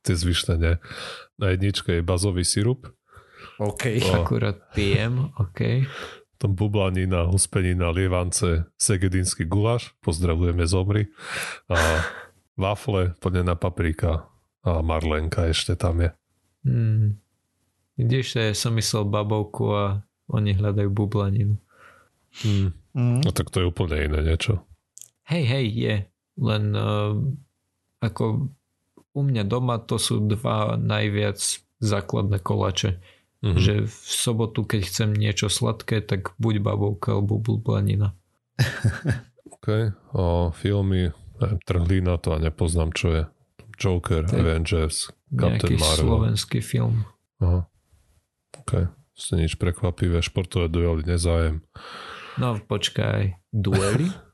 [0.00, 0.74] tie zvyšné nie.
[1.36, 2.88] Na jedničke je bazový sirup,
[3.60, 4.00] OK.
[4.00, 4.12] O.
[4.16, 5.84] akurát pijem, OK.
[6.40, 11.12] tam bublanina, huspenina, lievance, segedínsky guláš, pozdravujeme zomri.
[11.68, 11.76] A
[12.56, 14.28] wafle, plnená paprika
[14.64, 16.10] a marlenka ešte tam je.
[16.64, 17.20] Hmm.
[18.00, 19.84] Vidíš, ja som myslel babovku a
[20.32, 21.60] oni hľadajú bublaninu.
[22.40, 22.72] Hmm.
[22.96, 23.20] Mm.
[23.24, 24.64] No tak to je úplne iné niečo.
[25.28, 25.96] Hej, hej, je.
[26.36, 27.16] Len uh,
[28.00, 28.52] ako
[29.16, 31.40] u mňa doma to sú dva najviac
[31.80, 33.00] základné kolače.
[33.44, 33.58] Mhm.
[33.60, 38.16] Že v sobotu, keď chcem niečo sladké, tak buď babovka alebo bublanina.
[39.56, 40.22] OK, a
[40.56, 43.22] filmy, neviem, trhlína, to a nepoznám, čo je.
[43.76, 46.08] Joker, je Avengers, Captain Marvel.
[46.08, 47.04] slovenský film.
[47.44, 47.68] Aha.
[48.56, 51.60] OK, ste nič prekvapivé, športové duely nezájem.
[52.40, 54.12] No počkaj, duely?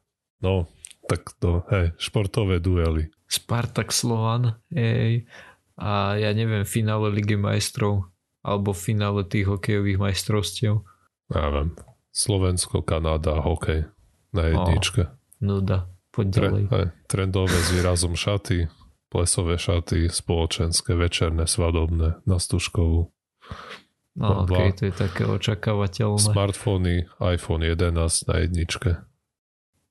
[0.42, 0.66] No,
[1.12, 3.12] tak to, hej, športové duely.
[3.28, 5.28] Spartak Slovan, ej.
[5.76, 8.08] A ja neviem, finále Ligy majstrov
[8.40, 10.80] alebo finále tých hokejových majstrovstiev.
[11.28, 11.76] Ja viem,
[12.16, 13.92] Slovensko, Kanada, hokej
[14.32, 15.12] na jedničke.
[15.44, 15.92] Nuda.
[16.12, 16.64] Poď Tre, ďalej.
[16.68, 18.68] hej, trendové s výrazom šaty,
[19.08, 23.08] plesové šaty, spoločenské, večerné, svadobné, na stužkovú.
[24.12, 24.68] No, dva.
[24.68, 26.20] ok, to je také očakávateľné.
[26.20, 29.00] Smartfóny, iPhone 11 na jedničke.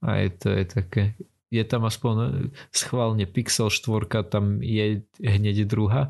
[0.01, 1.03] Aj to je také.
[1.51, 2.27] Je tam aspoň e,
[2.73, 6.09] schválne Pixel 4, tam je hneď druhá.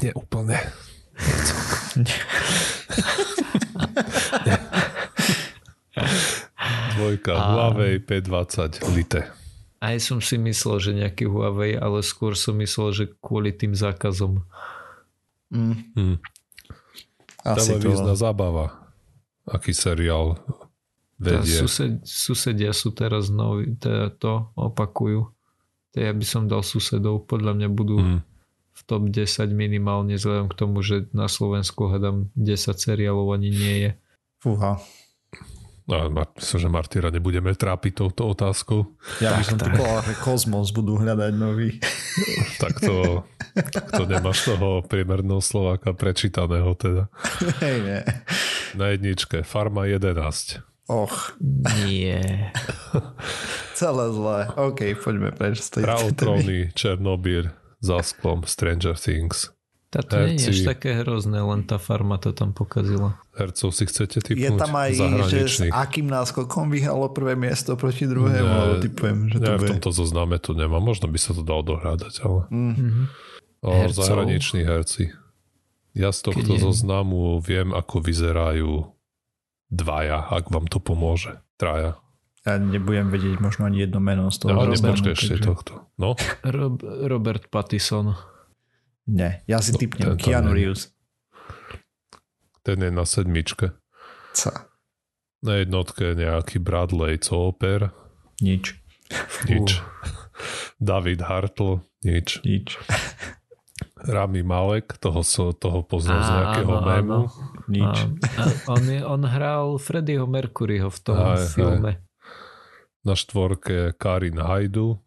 [0.00, 0.60] Nie úplne.
[6.96, 9.22] Dvojka, A- Huawei P20 Lite.
[9.84, 14.40] Aj som si myslel, že nejaký Huawei, ale skôr som myslel, že kvôli tým zákazom.
[15.52, 15.76] Mm.
[15.92, 16.16] Hm.
[17.44, 18.20] Asi Televízna to.
[18.24, 18.66] zábava.
[19.44, 20.40] Aký seriál
[21.24, 21.56] Tá vedie.
[21.56, 25.32] sused, susedia sú teraz noví, teda to opakujú.
[25.90, 28.20] To ja by som dal susedov, podľa mňa budú Hm.
[28.70, 33.74] v top 10 minimálne, vzhľadom k tomu, že na Slovensku hľadám 10 seriálov ani nie
[33.80, 33.90] je.
[34.38, 34.82] Fúha.
[35.84, 38.88] No, myslím, že Martyra nebudeme trápiť touto otázkou.
[39.20, 39.66] Ja by Tak, som tak.
[39.70, 41.76] typoval, že Kozmos budú hľadať nový.
[42.56, 47.10] Tak to, tak to nemáš toho priemerného Slováka prečítaného teda.
[47.62, 48.00] Hej, nie.
[48.72, 50.62] Na jedničke Farma 11.
[50.88, 51.32] Och,
[51.86, 52.52] Nie.
[53.78, 54.52] Celé zlé.
[54.56, 59.48] OK, poďme preč Pravotróny, Černobír, za sklom, Stranger Things.
[59.88, 63.14] Táto nie je až také hrozné, len tá farma to tam pokazila.
[63.38, 64.90] Hercov si chcete typnúť Je tam aj,
[65.30, 69.54] že s akým náskokom vyhralo prvé miesto proti druhému, ne, ale typujem, že to ne,
[69.54, 69.70] bude...
[69.70, 70.82] v tomto zozname to nemá.
[70.82, 72.50] Možno by sa to dalo dohrádať, ale...
[72.50, 73.04] Mm-hmm.
[73.64, 75.14] O, zahraniční herci.
[75.94, 78.93] Ja z tohto zoznamu viem, ako vyzerajú
[79.74, 81.42] dvaja, ak vám to pomôže.
[81.58, 81.98] Traja.
[82.44, 84.52] Ja nebudem vedieť možno ani jedno meno z toho.
[84.52, 85.46] No, nepočkaj ešte takže...
[85.48, 85.72] tohto.
[85.96, 86.12] No?
[86.44, 88.14] Rob, Robert Pattison.
[89.08, 90.92] Nie, ja si no, typnem Keanu Reeves.
[92.64, 93.76] Ten je na sedmičke.
[94.32, 94.50] Co?
[95.44, 97.92] Na jednotke nejaký Bradley Cooper.
[98.40, 98.76] Nič.
[99.48, 99.80] Nič.
[100.80, 101.84] David Hartl.
[102.00, 102.40] Nič.
[102.44, 102.80] Nič.
[104.04, 107.20] Rami Malek, toho, so, toho poznal z nejakého áno, mému.
[107.24, 107.64] Áno.
[107.68, 107.96] Nič.
[108.36, 111.92] A, on, je, on hral Freddieho Mercuryho v tom aj, filme.
[111.96, 112.02] Aj.
[113.04, 115.00] Na štvorke Karin Hajdu.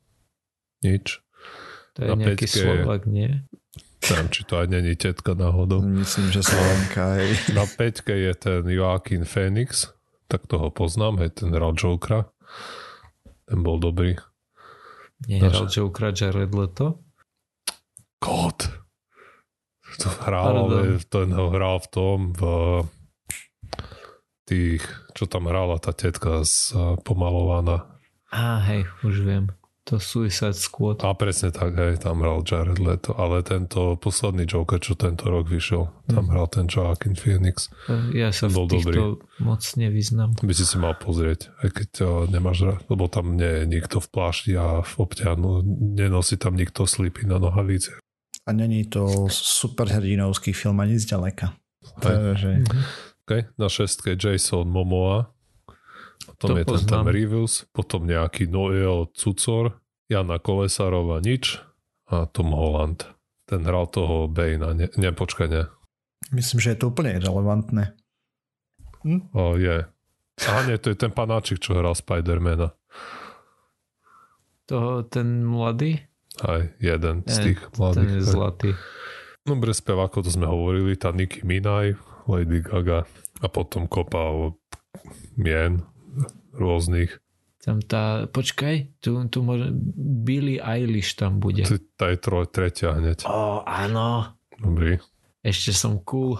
[0.81, 1.21] Nič.
[1.97, 3.45] To je na nejaký peťke, Slovak, nie?
[4.05, 5.81] Neviem, či to aj není tetka náhodou.
[5.81, 7.17] Myslím, že Slovenka.
[7.17, 7.29] Hej.
[7.57, 9.89] Na peťke je ten Joaquin Phoenix,
[10.29, 12.29] tak toho poznám, hej, ten hral Jokera.
[13.49, 14.15] Ten bol dobrý.
[15.25, 17.01] Nie hral Jokera Jared Leto?
[18.21, 18.86] God.
[20.03, 22.41] To hral, ale ten ho hral v tom, v
[24.47, 24.83] tých,
[25.17, 26.71] čo tam hrala tá tetka z
[27.03, 27.89] pomalovaná.
[28.31, 29.45] Á, hej, už viem.
[29.87, 30.99] To Suicide Squad.
[30.99, 35.47] A presne tak, hej, tam hral Jared Leto, ale tento posledný Joker, čo tento rok
[35.47, 36.31] vyšiel, tam mm.
[36.35, 37.71] hral ten Joaquin Phoenix.
[38.11, 39.39] Ja sa v týchto dobrý.
[39.39, 40.35] moc nevyznam.
[40.43, 44.03] By si si mal pozrieť, aj keď uh, nemáš rád, lebo tam nie je nikto
[44.03, 45.63] v plášti a v obťahnu,
[45.95, 48.03] nenosí tam nikto slipy na nohaviciach.
[48.47, 51.53] A není to superhrdinovský film ani zďaleka.
[51.99, 52.63] Takže...
[52.63, 52.83] Mm-hmm.
[53.27, 53.43] Okay.
[53.59, 55.35] Na šestke Jason Momoa.
[56.39, 56.79] Potom to je poznám.
[56.79, 57.67] ten tam Reviews.
[57.75, 59.83] Potom nejaký Noel Cucor.
[60.07, 61.59] Jana Kolesarova nič.
[62.07, 63.03] A Tom Holland.
[63.43, 64.63] Ten hral toho Bane.
[64.79, 65.67] Ne, ne, počkaj, ne.
[66.31, 67.99] Myslím, že je to úplne relevantné.
[69.03, 69.27] Hm?
[69.35, 69.83] O, je.
[70.47, 72.71] Aha, nie, to je ten panáčik, čo hral Spidermana.
[74.71, 76.06] Toho, ten mladý?
[76.43, 78.09] Aj jeden z tých e, mladých.
[78.09, 78.69] Ten je zlatý.
[79.47, 81.95] Dobre spevákov, to sme hovorili, tá Nicki Minaj,
[82.27, 83.07] Lady Gaga
[83.39, 84.59] a potom kopa o
[85.39, 85.87] mien
[86.51, 87.15] rôznych.
[87.63, 89.71] Tam tá, počkaj, tu, tu môže,
[90.23, 91.67] Billy Eilish tam bude.
[91.99, 93.27] Tá je troj, tretia hneď.
[93.27, 94.39] Ó, áno.
[94.55, 94.99] Dobrý.
[95.43, 96.39] Ešte som cool.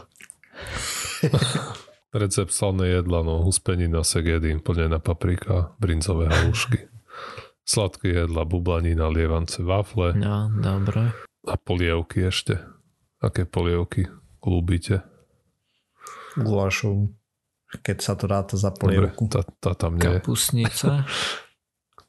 [2.15, 6.87] Recept slavné jedla, no, huspenina, segedín, plnená paprika, brinzové halušky.
[7.67, 10.15] Sladké jedla, bublanina, lievance, wafle.
[10.15, 11.11] No, dobre.
[11.43, 12.63] A polievky ešte.
[13.19, 14.07] Aké polievky
[14.39, 15.03] ľúbite?
[16.39, 17.11] Gulášov.
[17.83, 19.27] Keď sa to dá to za polievku.
[19.27, 21.03] Dobre, tá, tá tam nie Kapusnica.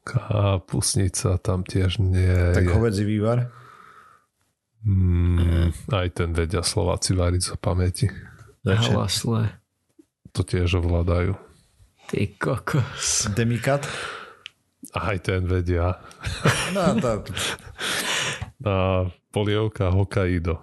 [0.07, 3.51] Kapusnica tam tiež nie Tak hovedzí vývar.
[4.87, 8.07] Mm, aj ten vedia Slováci variť za pamäti.
[8.63, 9.59] Hlasle.
[10.31, 11.35] To tiež ovládajú.
[12.07, 13.27] Ty kokos.
[13.35, 13.83] Demikat?
[14.95, 15.99] Aj ten vedia.
[16.71, 17.27] No, to...
[18.63, 20.59] A polievka Hokkaido.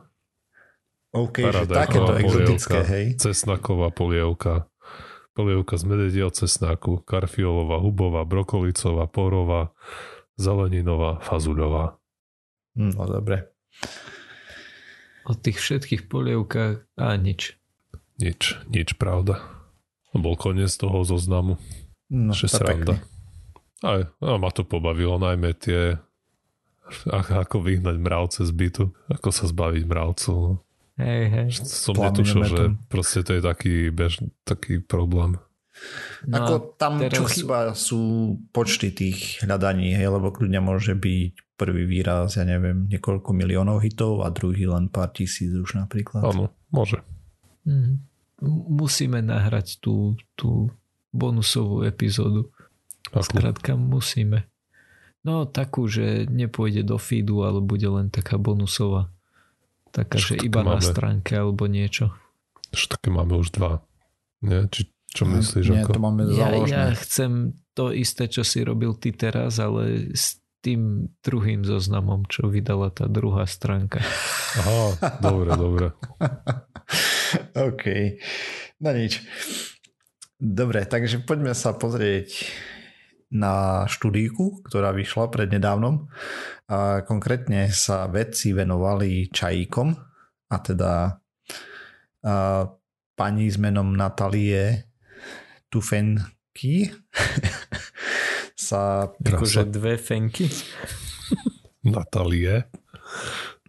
[1.16, 3.06] OK, že takéto exotické, hej.
[3.16, 4.68] Cesnaková polievka.
[5.36, 9.72] Polievka z medediel cesnaku, karfiolová, hubová, brokolicová, porová,
[10.40, 12.00] zeleninová, fazuľová.
[12.76, 13.48] Hm, no dobre.
[15.28, 17.56] O tých všetkých polievkách a nič.
[18.16, 19.44] Nič, nič, pravda.
[20.16, 21.60] Bol koniec toho zoznamu.
[22.08, 22.96] No, Že sranda.
[22.96, 23.15] Pekne.
[23.86, 25.94] Aj, a ma to pobavilo, najmä tie
[27.06, 30.30] ako vyhnať mravce z bytu, ako sa zbaviť mravcu.
[30.34, 30.52] No.
[30.96, 31.46] Hej, hej.
[31.62, 35.36] Som netušil, že proste to je taký, bež, taký problém.
[36.24, 37.20] No ako tam, teraz...
[37.20, 38.00] čo chyba, sú
[38.48, 44.24] počty tých hľadaní, hej, lebo kľudne môže byť prvý výraz, ja neviem, niekoľko miliónov hitov
[44.24, 46.24] a druhý len pár tisíc už napríklad.
[46.24, 47.04] Áno, môže.
[47.68, 48.00] Mm.
[48.72, 50.72] Musíme nahrať tú, tú
[51.12, 52.52] bonusovú epizódu.
[53.10, 54.50] Skrátka musíme.
[55.26, 59.10] No takú, že nepôjde do feedu, ale bude len taká bonusová.
[59.90, 60.78] Taká, že iba máme?
[60.78, 62.14] na stránke alebo niečo.
[62.70, 63.82] Čo také máme už dva.
[64.44, 64.70] Nie?
[64.70, 65.66] Či, čo myslíš?
[65.72, 65.98] Nie, ako?
[65.98, 71.10] to máme ja, ja chcem to isté, čo si robil ty teraz, ale s tým
[71.22, 74.02] druhým zoznamom, čo vydala tá druhá stránka.
[74.62, 75.86] Aha, dobre, dobre.
[77.70, 77.84] OK.
[78.82, 79.22] No nič.
[80.36, 82.50] Dobre, takže poďme sa pozrieť
[83.32, 86.06] na štúdíku, ktorá vyšla pred nedávnom.
[86.70, 89.88] A konkrétne sa vedci venovali čajíkom
[90.46, 91.18] a teda
[92.26, 92.66] a
[93.14, 94.90] pani s menom Natalie
[95.70, 96.90] Tufenky
[98.68, 99.06] sa...
[99.14, 100.50] Akože dve fenky?
[101.86, 102.66] Natálie.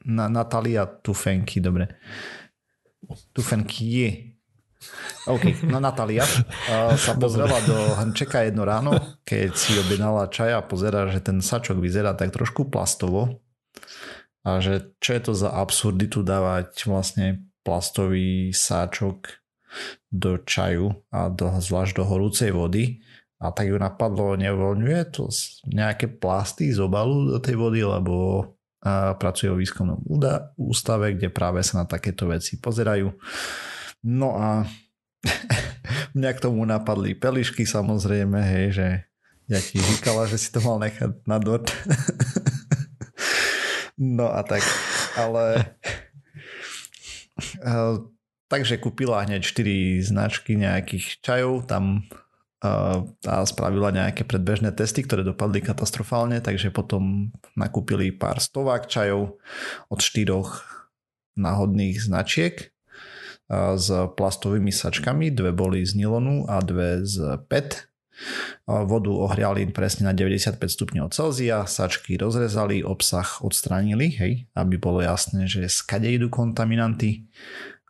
[0.09, 2.01] Na, Natália Tufenky, dobre.
[3.29, 4.09] Tufenky je.
[5.27, 8.95] OK, no Natália uh, sa pozrela do hrnčeka jedno ráno,
[9.27, 13.43] keď si objednala čaj a pozera, že ten sačok vyzerá tak trošku plastovo
[14.47, 19.27] a že čo je to za absurditu dávať vlastne plastový sáčok
[20.07, 23.03] do čaju a do, zvlášť do horúcej vody
[23.43, 25.27] a tak ju napadlo, neuvoľňuje to
[25.67, 28.47] nejaké plasty z obalu do tej vody, lebo
[28.77, 29.99] a pracuje vo výskumnom
[30.55, 33.09] ústave, kde práve sa na takéto veci pozerajú.
[34.03, 34.65] No a
[36.17, 38.87] mňa k tomu napadli pelišky samozrejme, hej, že
[39.47, 41.67] ja ti říkala, že si to mal nechať na dort.
[44.19, 44.63] no a tak,
[45.15, 45.75] ale
[48.51, 52.03] takže kúpila hneď 4 značky nejakých čajov, tam
[52.57, 59.37] a spravila nejaké predbežné testy, ktoré dopadli katastrofálne, takže potom nakúpili pár stovák čajov
[59.93, 60.65] od štyroch
[61.37, 62.73] náhodných značiek
[63.51, 63.87] s
[64.19, 67.87] plastovými sačkami, dve boli z nylonu a dve z PET.
[68.65, 75.45] Vodu ohriali presne na 95 stupňov Celzia, sačky rozrezali, obsah odstránili, hej, aby bolo jasné,
[75.45, 77.29] že skade idú kontaminanty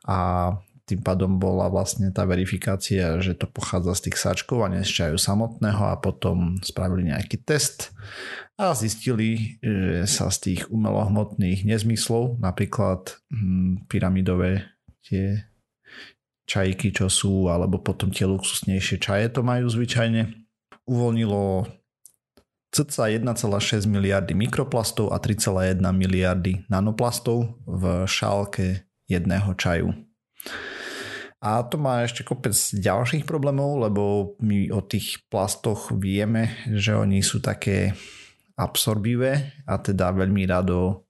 [0.03, 0.51] a
[0.87, 5.03] tým pádom bola vlastne tá verifikácia, že to pochádza z tých sáčkov a nie z
[5.03, 7.91] čaju samotného a potom spravili nejaký test
[8.55, 14.76] a zistili, že sa z tých umelohmotných nezmyslov, napríklad hm, pyramidové
[15.07, 15.47] tie
[16.47, 20.31] čajky, čo sú, alebo potom tie luxusnejšie čaje to majú zvyčajne,
[20.87, 21.67] uvoľnilo
[22.71, 29.95] cca 1,6 miliardy mikroplastov a 3,1 miliardy nanoplastov v šálke jedného čaju.
[31.37, 37.21] A to má ešte kopec ďalších problémov, lebo my o tých plastoch vieme, že oni
[37.21, 37.93] sú také
[38.57, 41.05] absorbivé a teda veľmi rado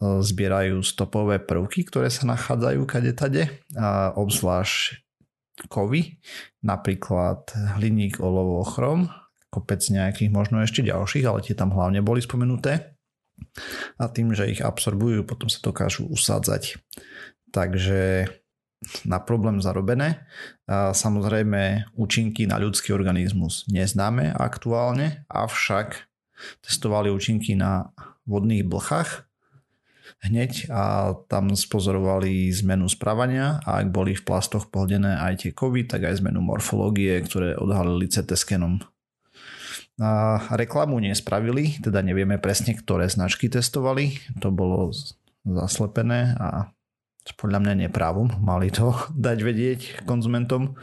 [0.00, 3.52] zbierajú stopové prvky, ktoré sa nachádzajú kade tade
[4.16, 5.04] obzvlášť
[5.68, 6.16] kovy,
[6.64, 9.12] napríklad hliník, olovo, chrom,
[9.52, 12.96] kopec nejakých možno ešte ďalších, ale tie tam hlavne boli spomenuté
[14.00, 16.80] a tým, že ich absorbujú, potom sa dokážu usádzať.
[17.52, 18.30] Takže
[19.04, 20.24] na problém zarobené.
[20.64, 26.08] A samozrejme účinky na ľudský organizmus neznáme aktuálne, avšak
[26.64, 27.92] testovali účinky na
[28.24, 29.28] vodných blchách
[30.20, 35.88] hneď a tam spozorovali zmenu správania a ak boli v plastoch pohodené aj tie kovy,
[35.88, 38.84] tak aj zmenu morfológie, ktoré odhalili CT skenom.
[40.00, 44.92] A reklamu nespravili, teda nevieme presne, ktoré značky testovali, to bolo
[45.44, 46.72] zaslepené a
[47.36, 50.76] podľa mňa neprávom mali to dať vedieť konzumentom.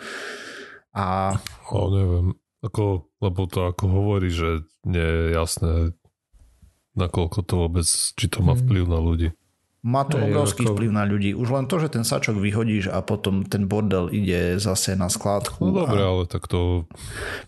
[0.97, 1.37] A...
[1.69, 2.33] O, neviem,
[2.65, 5.93] ako, lebo to ako hovorí, že nie je jasné,
[6.97, 8.61] nakoľko to vôbec, či to má hmm.
[8.65, 9.29] vplyv na ľudí.
[9.87, 10.73] Má to Hej, obrovský ako...
[10.73, 11.31] vplyv na ľudí.
[11.31, 15.69] Už len to, že ten sačok vyhodíš a potom ten bordel ide zase na skládku.
[15.69, 16.09] No dobre, a...
[16.11, 16.89] ale tak to...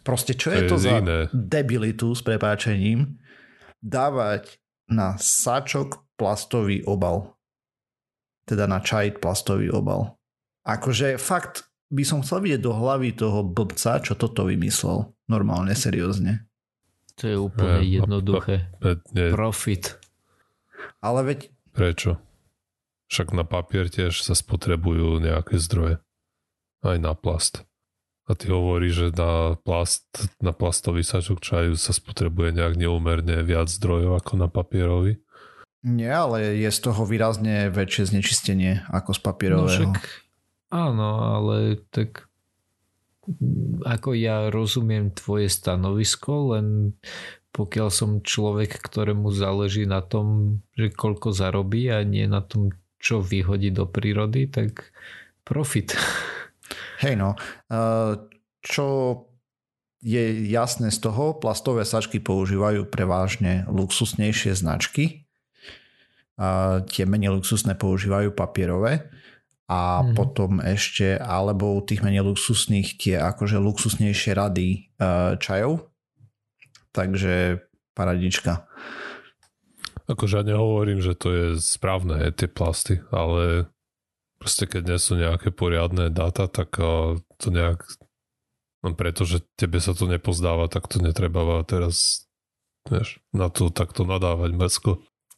[0.06, 1.20] Proste čo to je to je za iné.
[1.34, 3.20] debilitu s prepáčením
[3.84, 7.40] dávať na sačok plastový obal
[8.50, 10.18] teda na čaj plastový obal.
[10.66, 15.14] Akože fakt by som chcel vidieť do hlavy toho blbca, čo toto vymyslel.
[15.30, 16.49] Normálne, seriózne.
[17.20, 18.72] To je úplne ja, jednoduché.
[18.80, 20.00] A, a, Profit.
[21.04, 21.52] Ale veď...
[21.76, 22.16] Prečo?
[23.12, 26.00] Však na papier tiež sa spotrebujú nejaké zdroje.
[26.80, 27.68] Aj na plast.
[28.30, 30.06] A ty hovoríš, že na, plast,
[30.40, 35.18] na plastový sačok čaju sa spotrebuje nejak neumerne viac zdrojov ako na papierový?
[35.82, 39.66] Nie, ale je z toho výrazne väčšie znečistenie ako z papierového.
[39.66, 39.96] No však,
[40.70, 41.10] áno,
[41.42, 42.29] ale tak
[43.86, 46.98] ako ja rozumiem tvoje stanovisko, len
[47.50, 53.22] pokiaľ som človek, ktorému záleží na tom, že koľko zarobí a nie na tom, čo
[53.24, 54.94] vyhodí do prírody, tak
[55.42, 55.98] profit.
[57.04, 57.34] Hej no,
[58.62, 58.86] čo
[60.00, 65.30] je jasné z toho, plastové sačky používajú prevážne luxusnejšie značky,
[66.40, 69.12] a tie menej luxusné používajú papierové
[69.70, 70.18] a mm.
[70.18, 75.94] potom ešte, alebo u tých menej luxusných tie akože luxusnejšie rady uh, čajov.
[76.90, 77.62] Takže
[77.94, 78.66] paradička.
[80.10, 83.70] Akože ja nehovorím, že to je správne, tie plasty, ale
[84.42, 87.86] proste keď nie sú nejaké poriadne dáta, tak uh, to nejak
[88.82, 92.26] no pretože tebe sa to nepozdáva, tak to netreba teraz
[92.90, 94.92] vieš, na to takto nadávať mrzko.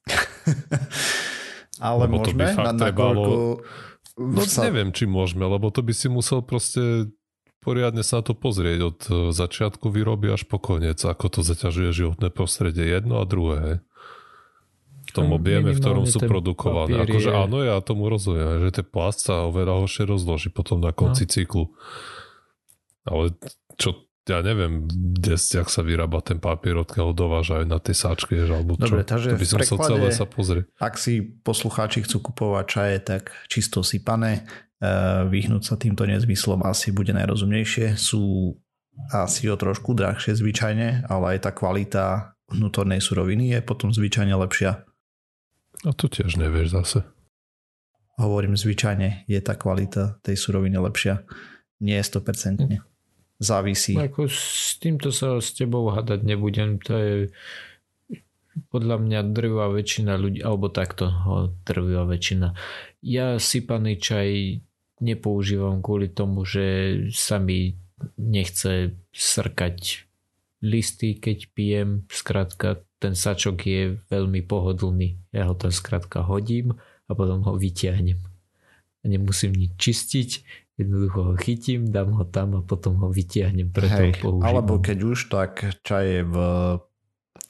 [1.81, 2.45] Ale lebo môžeme?
[2.45, 3.23] To by fakt na, trebalo...
[4.19, 4.67] No sa...
[4.67, 7.11] neviem, či môžeme, lebo to by si musel proste
[7.61, 11.93] poriadne sa na to pozrieť od e, začiatku výroby až po koniec, ako to zaťažuje
[11.93, 13.85] životné prostredie jedno a druhé.
[15.01, 17.03] V tom objeme, v ktorom sú produkované.
[17.03, 21.27] Akože áno, ja tomu rozumiem, že ten plast sa oveľa horšie rozloží potom na konci
[21.27, 21.31] no.
[21.31, 21.63] cyklu.
[23.03, 23.35] Ale
[23.75, 28.77] čo ja neviem, kde ak sa vyrába ten papier, odkiaľ dovážajú na tej sáčke, alebo
[28.77, 28.93] čo.
[28.93, 30.65] Dobre, takže to by som chcel celé sa pozrieť.
[30.77, 34.45] Ak si poslucháči chcú kupovať čaje, tak čisto sypané,
[34.77, 37.97] eh, vyhnúť sa týmto nezmyslom asi bude najrozumnejšie.
[37.97, 38.53] Sú
[39.09, 44.85] asi o trošku drahšie zvyčajne, ale aj tá kvalita vnútornej suroviny je potom zvyčajne lepšia.
[45.81, 46.99] A to tiež nevieš zase.
[48.21, 51.25] Hovorím zvyčajne, je tá kvalita tej suroviny lepšia.
[51.81, 52.90] Nie je 100%
[53.41, 53.97] závisí.
[53.97, 57.13] No, ako s týmto sa s tebou hadať nebudem, to je
[58.69, 61.09] podľa mňa drvá väčšina ľudí, alebo takto
[61.65, 62.53] drvá väčšina.
[63.01, 64.61] Ja sypaný čaj
[65.01, 67.73] nepoužívam kvôli tomu, že sa mi
[68.21, 70.05] nechce srkať
[70.61, 71.89] listy, keď pijem.
[72.13, 75.17] Skrátka, ten sačok je veľmi pohodlný.
[75.33, 76.77] Ja ho tam skrátka hodím
[77.09, 78.21] a potom ho vyťahnem.
[79.01, 80.29] A nemusím nič čistiť,
[80.81, 84.49] Jednoducho ho chytím, dám ho tam a potom ho vytiahnem, preto Hej, ho používam.
[84.49, 86.35] Alebo keď už, tak čaj je v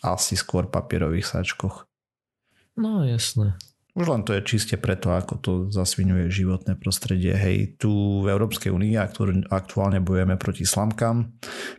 [0.03, 1.87] asi skôr papierových sačkoch.
[2.75, 3.55] No jasné.
[3.91, 7.35] Už len to je čiste preto, ako to zasvinuje životné prostredie.
[7.35, 8.95] Hej, tu v Európskej únii
[9.51, 11.27] aktuálne bojujeme proti slamkám.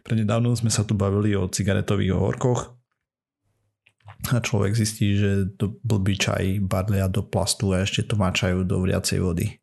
[0.05, 2.61] Prednedávno sme sa tu bavili o cigaretových ohorkoch
[4.28, 8.84] a človek zistí, že to blbý čaj badlia do plastu a ešte to mačajú do
[8.84, 9.61] vriacej vody.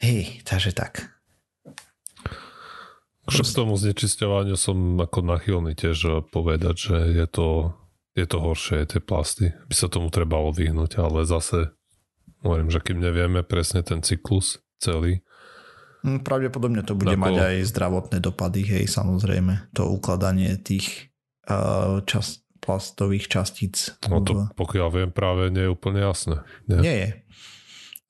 [0.00, 1.12] Hej, takže tak.
[3.30, 7.76] K tomu znečisťovaniu som ako nachylný tiež povedať, že je to,
[8.16, 9.54] je to horšie, tie plasty.
[9.70, 11.70] By sa tomu trebalo vyhnúť, ale zase
[12.42, 15.20] hovorím, že kým nevieme presne ten cyklus celý,
[16.02, 17.20] hm, Pravdepodobne to bude ako...
[17.20, 19.70] mať aj zdravotné dopady, hej, samozrejme.
[19.76, 21.12] To ukladanie tých
[21.46, 23.96] uh, čas, plastových častíc.
[24.08, 26.44] No to pokiaľ viem práve nie je úplne jasné.
[26.68, 27.08] Nie, nie je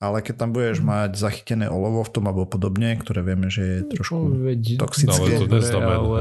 [0.01, 3.77] ale keď tam budeš mať zachytené olovo v tom alebo podobne, ktoré vieme, že je
[3.93, 4.17] trošku
[4.49, 5.13] Veď, toxické.
[5.13, 6.19] Ale to neznamená, ale...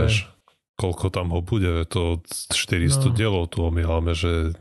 [0.77, 2.21] koľko tam ho bude, to
[2.53, 3.17] 400 no.
[3.17, 4.53] dielov tu omielame, že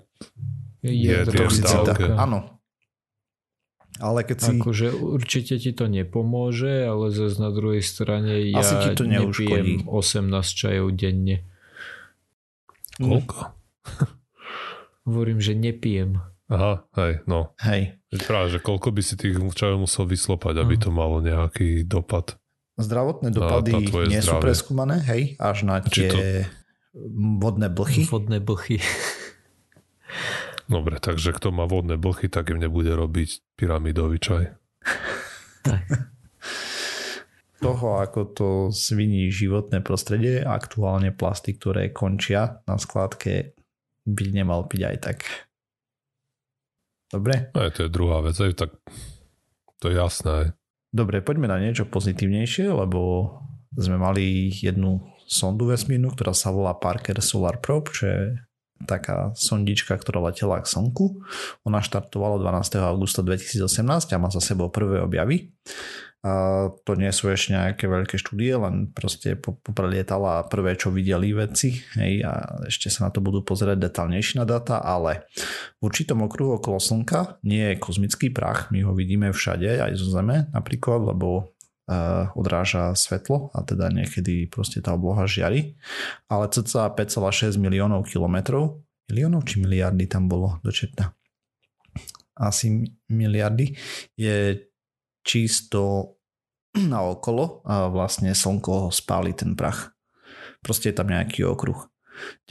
[0.79, 2.15] je, je toxicita.
[2.15, 2.55] Áno.
[3.99, 4.51] Ale keď si...
[4.55, 9.83] Akože určite ti to nepomôže, ale zase na druhej strane ja Asi ti to nepijem
[9.83, 11.43] 18 čajov denne.
[12.95, 13.51] Koľko?
[15.11, 16.23] Hovorím, že nepijem.
[16.47, 17.51] Aha, hej, no.
[17.59, 17.98] Hej.
[18.09, 22.41] Práve, že koľko by si tých čajov musel vyslopať, aby to malo nejaký dopad.
[22.79, 24.25] Zdravotné dopady na, na nie zdravie.
[24.25, 26.17] sú preskúmané, hej, až na tie to...
[27.37, 28.09] vodné blchy.
[28.09, 28.81] Vodné blchy.
[30.69, 34.43] Dobre, takže kto má vodné blchy, tak im nebude robiť pyramidový čaj.
[35.65, 35.85] tak.
[37.59, 43.51] Toho, ako to sviní životné prostredie, aktuálne plasty, ktoré končia na skladke,
[44.07, 45.48] by nemal piť aj tak.
[47.09, 47.49] Dobre?
[47.57, 48.71] Aj to je druhá vec, aj tak
[49.81, 50.53] to je jasné.
[50.89, 53.33] Dobre, poďme na niečo pozitívnejšie, lebo
[53.77, 58.21] sme mali jednu sondu vesmírnu, ktorá sa volá Parker Solar Probe, čo je
[58.87, 61.21] taká sondička, ktorá letela k Slnku.
[61.67, 62.79] Ona štartovala 12.
[62.79, 65.51] augusta 2018 a má za sebou prvé objavy.
[66.19, 71.79] A to nie sú ešte nejaké veľké štúdie, len proste poprelietala prvé, čo videli vedci
[71.95, 75.31] hej, a ešte sa na to budú pozerať detálnejšie na data, ale
[75.79, 80.11] v určitom okruhu okolo Slnka nie je kozmický prach, my ho vidíme všade, aj zo
[80.11, 81.55] Zeme napríklad, lebo
[81.87, 85.79] uh, odráža svetlo a teda niekedy proste tá obloha žiari,
[86.27, 91.15] ale cca 5,6 miliónov kilometrov, miliónov či miliardy tam bolo dočetná?
[92.39, 93.75] Asi miliardy,
[94.19, 94.67] je
[95.29, 96.17] čisto
[96.91, 99.93] na okolo a vlastne slnko spáli ten prach.
[100.65, 101.85] Proste je tam nejaký okruh.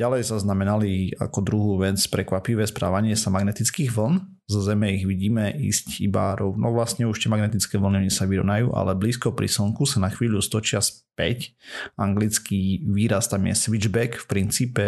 [0.00, 4.16] Ďalej zaznamenali ako druhú vec prekvapivé správanie sa magnetických vln.
[4.48, 6.72] Zo Zeme ich vidíme ísť iba rovno.
[6.72, 10.80] Vlastne už tie magnetické vlny sa vyrovnajú, ale blízko pri Slnku sa na chvíľu stočia
[10.80, 11.52] späť.
[12.00, 14.24] Anglický výraz tam je switchback.
[14.24, 14.84] V princípe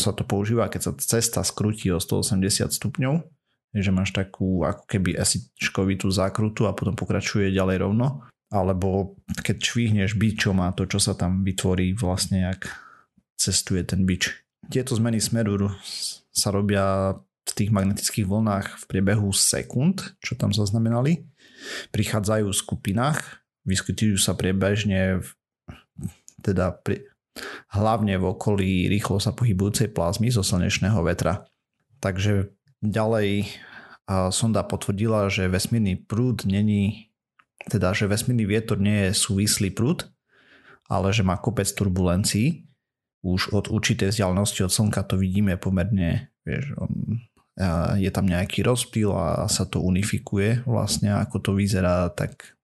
[0.00, 3.37] sa to používa, keď sa cesta skrutí o 180 stupňov
[3.72, 10.16] že máš takú ako keby asičkovitú zákrutu a potom pokračuje ďalej rovno, alebo keď švihneš
[10.16, 12.64] bičom a to, čo sa tam vytvorí vlastne, ak
[13.36, 14.32] cestuje ten bič.
[14.72, 15.70] Tieto zmeny smeru
[16.32, 17.16] sa robia
[17.48, 21.24] v tých magnetických vlnách v priebehu sekúnd, čo tam zaznamenali.
[21.92, 23.20] Prichádzajú v skupinách,
[23.64, 25.28] vyskytujú sa priebežne v,
[26.44, 27.08] teda pri,
[27.72, 31.48] hlavne v okolí rýchlo sa pohybujúcej plazmy zo slnečného vetra.
[31.98, 33.50] Takže Ďalej
[34.32, 37.08] sonda potvrdila, že vesmírny prúd není
[37.68, 40.08] teda že vesmírny vietor nie je súvislý prúd,
[40.88, 42.64] ale že má kopec turbulencií.
[43.20, 47.20] Už od určitej vzdialenosti od Slnka to vidíme pomerne, vieš, on,
[47.98, 52.56] je tam nejaký rozptýl a sa to unifikuje vlastne, ako to vyzerá tak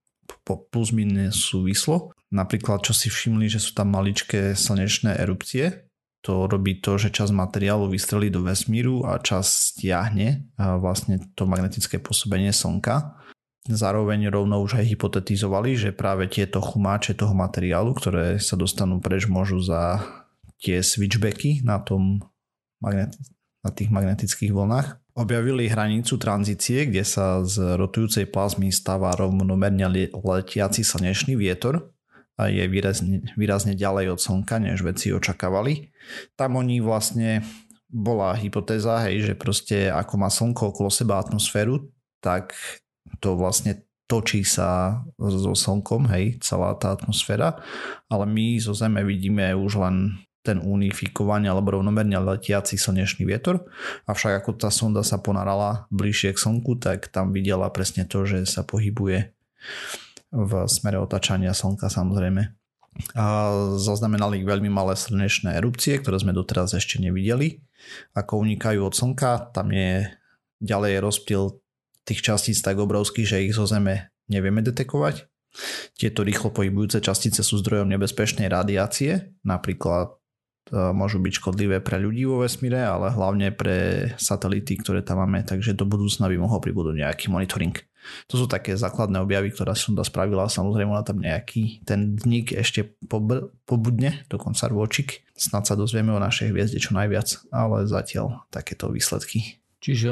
[0.47, 2.15] po plus minus súvislo.
[2.31, 5.84] Napríklad, čo si všimli, že sú tam maličké slnečné erupcie,
[6.25, 12.01] to robí to, že časť materiálu vystrelí do vesmíru a časť stiahne vlastne to magnetické
[12.01, 13.21] pôsobenie Slnka.
[13.69, 19.29] Zároveň rovno už aj hypotetizovali, že práve tieto chumáče toho materiálu, ktoré sa dostanú preč,
[19.29, 20.01] môžu za
[20.61, 22.25] tie switchbacky na, tom
[22.81, 23.21] magneti-
[23.61, 25.01] na tých magnetických vlnách.
[25.17, 31.94] Objavili hranicu tranzície, kde sa z rotujúcej plazmy stáva rovnomerne letiaci slnečný vietor,
[32.39, 35.95] je výrazne, výrazne ďalej od Slnka, než vedci očakávali.
[36.35, 37.47] Tam oni vlastne
[37.87, 42.59] bola hypotéza, hej, že proste ako má Slnko okolo seba atmosféru, tak
[43.23, 47.63] to vlastne točí sa so Slnkom, hej, celá tá atmosféra,
[48.11, 53.65] ale my zo Zeme vidíme už len ten unifikovaný alebo rovnomerne letiaci slnečný vietor.
[54.05, 58.45] Avšak ako tá sonda sa ponarala bližšie k Slnku, tak tam videla presne to, že
[58.45, 59.33] sa pohybuje
[60.35, 62.43] v smere otačania Slnka samozrejme.
[63.15, 63.27] A
[63.79, 67.63] zaznamenali veľmi malé slnečné erupcie, ktoré sme doteraz ešte nevideli.
[68.15, 70.11] Ako unikajú od Slnka, tam je
[70.59, 71.59] ďalej rozptyl
[72.07, 75.27] tých častíc tak obrovský, že ich zo Zeme nevieme detekovať.
[75.95, 80.15] Tieto rýchlo pohybujúce častice sú zdrojom nebezpečnej radiácie, napríklad e,
[80.75, 85.79] môžu byť škodlivé pre ľudí vo vesmíre, ale hlavne pre satelity, ktoré tam máme, takže
[85.79, 87.79] do budúcna by mohol pribudnúť nejaký monitoring.
[88.29, 90.49] To sú také základné objavy, ktoré som spravila.
[90.51, 95.25] Samozrejme, ona tam nejaký ten dník ešte pob- pobudne, dokonca rôčik.
[95.35, 99.59] Snad sa dozvieme o našej hviezde čo najviac, ale zatiaľ takéto výsledky.
[99.81, 100.11] Čiže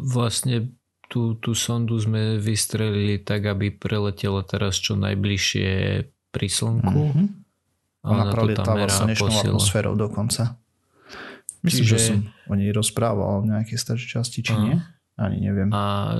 [0.00, 0.72] vlastne
[1.08, 5.68] tú, tú sondu sme vystrelili tak, aby preletela teraz čo najbližšie
[6.34, 7.00] pri Slnku.
[7.14, 7.26] Mm-hmm.
[8.04, 10.60] A ona prelietala slnečnou atmosférou dokonca.
[11.64, 11.96] Myslím, Čiže...
[11.96, 12.18] že som
[12.52, 14.60] o nej rozprával o nejakej staršej časti, či a...
[14.60, 14.76] nie?
[15.16, 15.72] Ani neviem.
[15.72, 16.12] A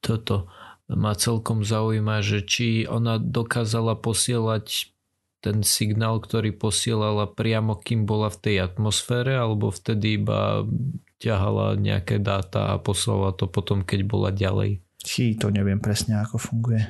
[0.00, 0.50] toto
[0.90, 4.90] ma celkom zaujíma, že či ona dokázala posielať
[5.40, 10.68] ten signál, ktorý posielala priamo kým bola v tej atmosfére, alebo vtedy iba
[11.20, 14.84] ťahala nejaké dáta a poslala to potom, keď bola ďalej.
[15.00, 16.84] Či to neviem presne, ako funguje.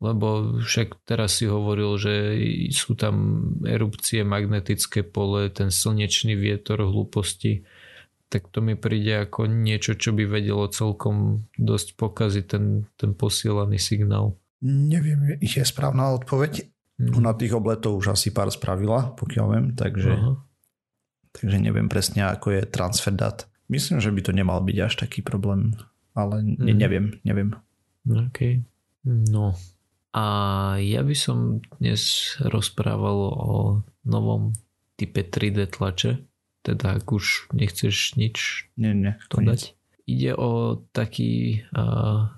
[0.00, 2.14] Lebo však teraz si hovoril, že
[2.72, 7.66] sú tam erupcie, magnetické pole, ten slnečný vietor, hlúposti
[8.30, 13.76] tak to mi príde ako niečo, čo by vedelo celkom dosť pokaziť ten, ten posielaný
[13.82, 14.38] signál.
[14.62, 16.62] Neviem, ich je správna odpoveď.
[17.02, 17.26] Mm.
[17.26, 20.14] Na tých obletov už asi pár spravila, pokiaľ viem, takže,
[21.34, 23.50] takže neviem presne, ako je transfer dát.
[23.66, 25.74] Myslím, že by to nemal byť až taký problém,
[26.14, 26.78] ale ne, mm.
[26.78, 27.50] neviem, neviem.
[28.06, 28.62] OK.
[29.10, 29.58] No.
[30.14, 30.24] A
[30.78, 33.58] ja by som dnes rozprával o
[34.06, 34.54] novom
[34.94, 36.29] type 3D tlače,
[36.60, 39.72] teda ak už nechceš nič nie, nie, dodať.
[40.04, 42.28] Ide o taký uh,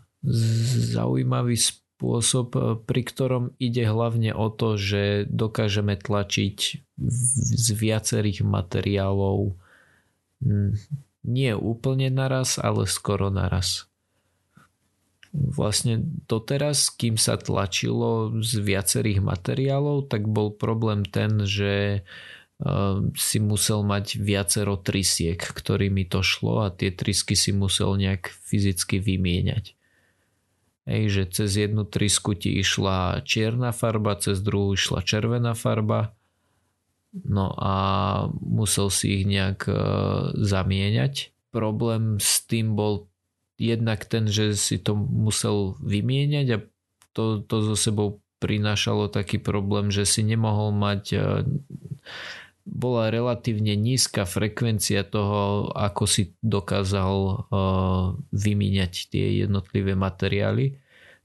[0.93, 2.55] zaujímavý spôsob,
[2.87, 6.59] pri ktorom ide hlavne o to, že dokážeme tlačiť
[7.03, 9.59] z viacerých materiálov
[11.23, 13.87] nie úplne naraz, ale skoro naraz.
[15.33, 22.41] Vlastne doteraz, kým sa tlačilo z viacerých materiálov, tak bol problém ten, že Ehm,
[23.18, 29.02] si musel mať viacero trysiek, ktorými to šlo a tie trysky si musel nejak fyzicky
[29.02, 29.74] vymieňať.
[30.82, 36.14] Hej, že cez jednu trysku ti išla čierna farba, cez druhú išla červená farba,
[37.22, 37.74] no a
[38.42, 39.74] musel si ich nejak e,
[40.42, 41.30] zamieňať.
[41.54, 43.06] Problém s tým bol
[43.60, 46.58] jednak ten, že si to musel vymieňať a
[47.14, 51.18] to, to so sebou prinášalo taký problém, že si nemohol mať e,
[52.62, 57.36] bola relatívne nízka frekvencia toho, ako si dokázal uh,
[58.30, 60.78] vymieňať tie jednotlivé materiály.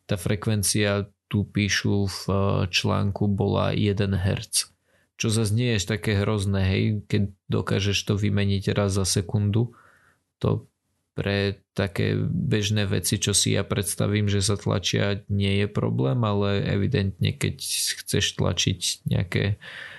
[0.09, 4.73] Tá frekvencia tu píšu v uh, článku bola 1 Hz.
[5.17, 9.73] Čo zase nie je také hrozné, hej, keď dokážeš to vymeniť raz za sekundu.
[10.41, 10.69] To
[11.17, 16.61] pre také bežné veci, čo si ja predstavím, že sa tlačia, nie je problém, ale
[16.61, 17.57] evidentne keď
[18.05, 19.96] chceš tlačiť nejaké uh,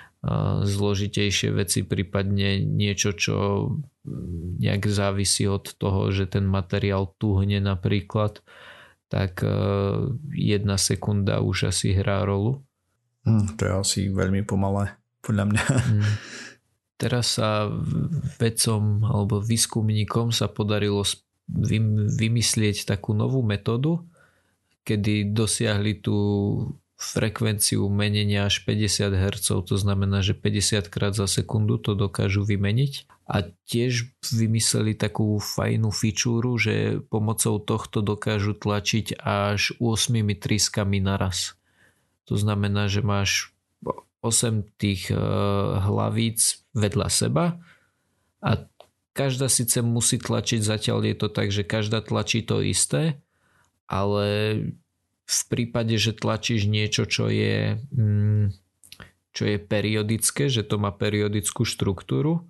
[0.66, 3.36] zložitejšie veci, prípadne niečo, čo
[4.58, 8.42] nejak závisí od toho, že ten materiál tuhne napríklad,
[9.06, 9.50] tak e,
[10.34, 12.66] jedna sekunda už asi hrá rolu.
[13.22, 15.64] Hmm, to je asi veľmi pomalé, podľa mňa.
[15.64, 16.04] Hmm.
[17.00, 17.70] Teraz sa
[18.42, 21.06] vedcom alebo výskumníkom sa podarilo
[22.18, 24.02] vymyslieť takú novú metódu,
[24.82, 26.18] kedy dosiahli tú
[26.98, 33.06] frekvenciu menenia až 50 Hz, to znamená, že 50 krát za sekundu to dokážu vymeniť.
[33.30, 40.10] A tiež vymysleli takú fajnú fičúru, že pomocou tohto dokážu tlačiť až 8
[40.42, 41.54] triskami naraz.
[42.26, 43.54] To znamená, že máš
[44.26, 45.18] 8 tých eh,
[45.78, 47.62] hlavíc vedľa seba
[48.42, 48.50] a
[49.14, 53.18] každá síce musí tlačiť, zatiaľ je to tak, že každá tlačí to isté,
[53.90, 54.26] ale
[55.28, 58.56] v prípade, že tlačíš niečo, čo je, mm,
[59.36, 62.48] čo je periodické, že to má periodickú štruktúru,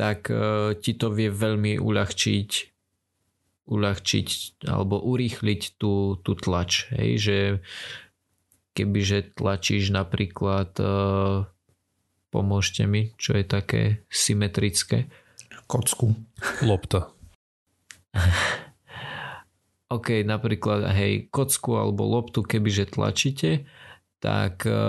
[0.00, 2.70] tak e, ti to vie veľmi uľahčiť
[3.70, 4.28] uľahčiť
[4.66, 6.90] alebo urýchliť tú, tú tlač.
[6.90, 7.38] Hej, že
[8.74, 10.84] kebyže tlačíš napríklad e,
[12.34, 15.06] pomôžte mi, čo je také symetrické.
[15.70, 16.18] Kocku.
[16.66, 17.14] Lopta.
[19.90, 23.66] OK, napríklad hej, kocku alebo loptu, kebyže tlačíte,
[24.22, 24.82] tak e,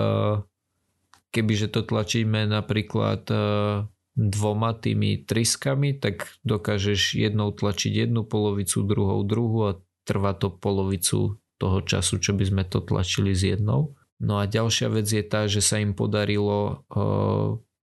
[1.34, 3.36] kebyže to tlačíme napríklad e,
[4.14, 11.42] dvoma tými triskami, tak dokážeš jednou tlačiť jednu polovicu, druhou druhú a trvá to polovicu
[11.58, 13.98] toho času, čo by sme to tlačili s jednou.
[14.22, 17.02] No a ďalšia vec je tá, že sa im podarilo e,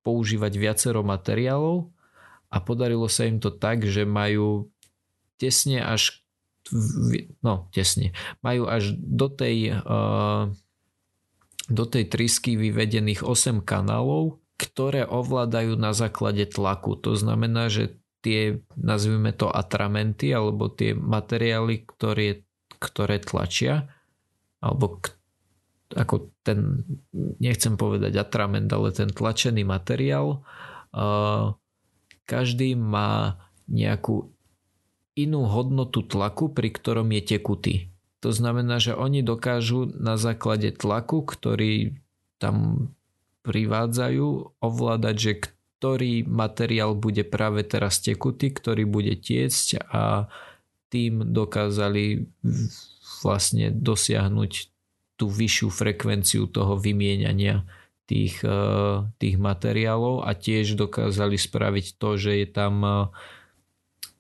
[0.08, 1.92] používať viacero materiálov
[2.48, 4.72] a podarilo sa im to tak, že majú
[5.36, 6.24] tesne až
[7.42, 8.14] no tesne,
[8.46, 10.50] majú až do tej, uh,
[11.70, 17.00] do tej trysky vyvedených 8 kanálov, ktoré ovládajú na základe tlaku.
[17.00, 22.44] To znamená, že tie, nazvime to atramenty, alebo tie materiály, ktoré,
[22.78, 23.88] ktoré tlačia,
[24.60, 25.16] alebo k,
[25.96, 26.84] ako ten,
[27.40, 30.44] nechcem povedať atrament, ale ten tlačený materiál,
[30.92, 31.56] uh,
[32.28, 34.30] každý má nejakú
[35.24, 37.76] inú hodnotu tlaku, pri ktorom je tekutý.
[38.20, 41.96] To znamená, že oni dokážu na základe tlaku, ktorý
[42.40, 42.88] tam
[43.48, 45.34] privádzajú, ovládať, že
[45.80, 50.28] ktorý materiál bude práve teraz tekutý, ktorý bude tiecť a
[50.92, 52.28] tým dokázali
[53.24, 54.52] vlastne dosiahnuť
[55.16, 57.64] tú vyššiu frekvenciu toho vymienania
[58.10, 62.94] tých, eh, tých materiálov a tiež dokázali spraviť to, že je tam eh,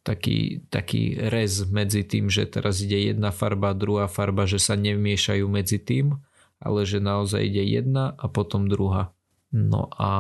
[0.10, 5.46] taký, taký rez medzi tým, že teraz ide jedna farba, druhá farba, že sa nemiešajú
[5.46, 6.18] medzi tým,
[6.58, 9.14] ale že naozaj ide jedna a potom druhá.
[9.54, 10.12] No a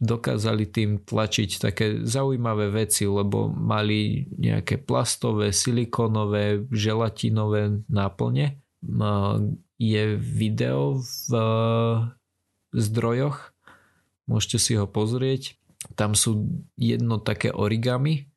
[0.00, 8.64] dokázali tým tlačiť také zaujímavé veci, lebo mali nejaké plastové, silikonové, želatinové náplne.
[9.76, 11.30] Je video v
[12.72, 13.52] zdrojoch,
[14.24, 15.60] môžete si ho pozrieť.
[16.00, 16.48] Tam sú
[16.80, 18.33] jedno také origami,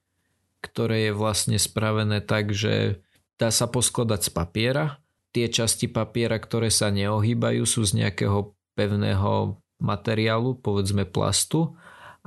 [0.68, 2.99] ktoré je vlastne spravené tak, že
[3.39, 4.86] dá sa poskladať z papiera.
[5.32, 11.78] Tie časti papiera, ktoré sa neohýbajú, sú z nejakého pevného materiálu, povedzme plastu.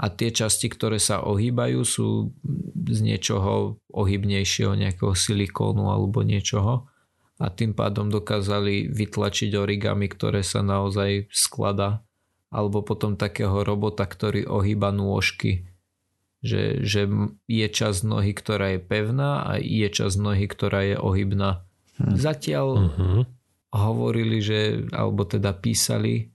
[0.00, 2.32] A tie časti, ktoré sa ohýbajú, sú
[2.88, 6.88] z niečoho ohybnejšieho, nejakého silikónu alebo niečoho.
[7.36, 12.00] A tým pádom dokázali vytlačiť origami, ktoré sa naozaj skladá.
[12.48, 15.69] Alebo potom takého robota, ktorý ohýba nôžky
[16.40, 17.04] že, že
[17.48, 21.64] je časť nohy, ktorá je pevná a je časť nohy, ktorá je ohybná.
[22.00, 22.16] Hm.
[22.16, 23.20] Zatiaľ uh-huh.
[23.76, 26.32] hovorili, že, alebo teda písali,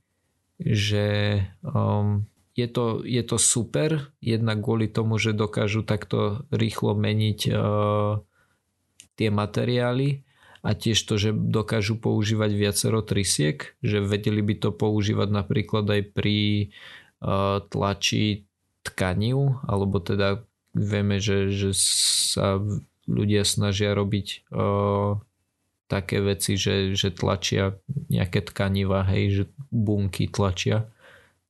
[0.62, 2.24] že um,
[2.56, 8.22] je, to, je to super, jednak kvôli tomu, že dokážu takto rýchlo meniť uh,
[9.18, 10.24] tie materiály
[10.66, 16.02] a tiež to, že dokážu používať viacero trysiek, že vedeli by to používať napríklad aj
[16.14, 16.70] pri
[17.22, 18.48] uh, tlači
[18.86, 20.46] tkaniu, alebo teda
[20.78, 22.62] vieme, že, že sa
[23.10, 25.18] ľudia snažia robiť o,
[25.88, 27.78] také veci, že, že tlačia
[28.10, 30.90] nejaké tkaniva, hej, že bunky tlačia.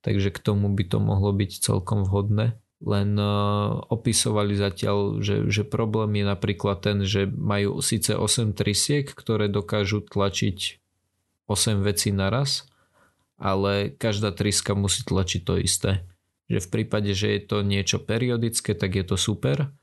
[0.05, 2.53] Takže k tomu by to mohlo byť celkom vhodné.
[2.85, 9.09] Len uh, opisovali zatiaľ, že, že problém je napríklad ten, že majú síce 8 trysiek,
[9.09, 10.77] ktoré dokážu tlačiť
[11.49, 12.69] 8 vecí naraz,
[13.41, 16.05] ale každá tryska musí tlačiť to isté
[16.45, 19.73] že v prípade, že je to niečo periodické, tak je to super,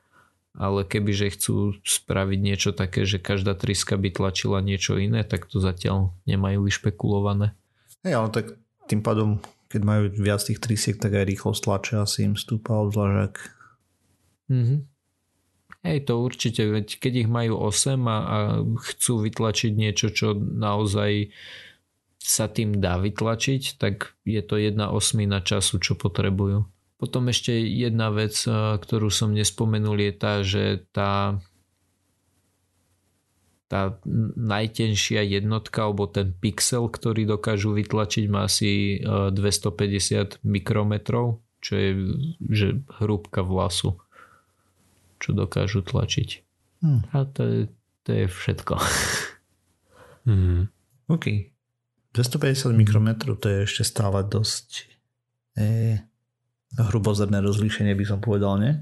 [0.53, 5.49] ale keby že chcú spraviť niečo také, že každá triska by tlačila niečo iné, tak
[5.49, 7.57] to zatiaľ nemajú vyšpekulované.
[8.05, 8.47] Hej, ale tak
[8.87, 9.41] tým pádom,
[9.73, 13.41] keď majú viac tých trisiek, tak aj rýchlo stlačia asi im stúpa odvlažak.
[14.53, 14.93] Mhm.
[15.83, 18.39] Hej, to určite, veď keď ich majú 8 a, a
[18.87, 21.35] chcú vytlačiť niečo, čo naozaj
[22.23, 26.65] sa tým dá vytlačiť, tak je to jedna osmina času, čo potrebujú.
[27.03, 31.43] Potom ešte jedna vec, ktorú som nespomenul, je tá, že tá,
[33.67, 33.99] tá
[34.39, 41.91] najtenšia jednotka alebo ten pixel, ktorý dokážu vytlačiť má asi 250 mikrometrov, čo je
[42.39, 43.99] že hrúbka vlasu,
[45.19, 46.47] čo dokážu tlačiť.
[46.87, 47.03] Hmm.
[47.11, 47.61] A to je,
[48.07, 48.75] to je všetko.
[50.23, 50.71] Hmm.
[51.11, 51.52] OK.
[52.13, 54.89] 250 mikrometrov to je ešte stále dosť
[55.57, 56.01] e,
[56.77, 58.73] hrubozrné rozlíšenie by som povedal, nie?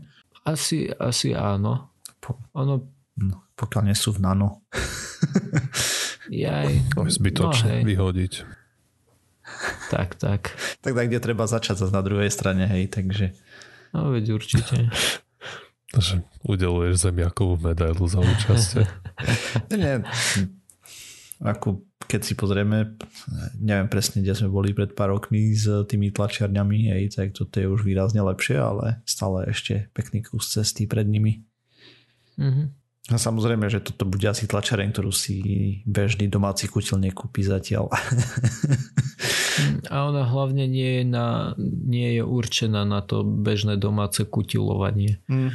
[0.47, 1.95] Asi, asi áno.
[2.18, 2.91] Po, ono...
[3.18, 4.66] no, pokiaľ nie sú v nano.
[6.31, 6.91] Jaj.
[7.18, 8.35] Zbytočne no, vyhodiť.
[9.91, 10.55] Tak, tak.
[10.81, 13.35] Tak tak, kde treba začať zase na druhej strane, hej, takže...
[13.91, 14.87] No veď určite.
[15.91, 18.87] Takže udeluješ zemiakovú medailu za účasť.
[19.74, 20.07] nie,
[21.43, 22.98] ako keď si pozrieme,
[23.62, 27.70] neviem presne, kde sme boli pred pár rokmi s tými tlačiarňami, hej, tak toto je
[27.70, 31.46] už výrazne lepšie, ale stále ešte pekný kus cesty pred nimi.
[32.34, 32.66] Mm-hmm.
[33.11, 35.42] A samozrejme, že toto bude asi tlačareň, ktorú si
[35.82, 37.90] bežný domáci kutil nekúpi zatiaľ.
[39.92, 45.18] A ona hlavne nie je, na, nie je určená na to bežné domáce kutilovanie.
[45.26, 45.50] Mm.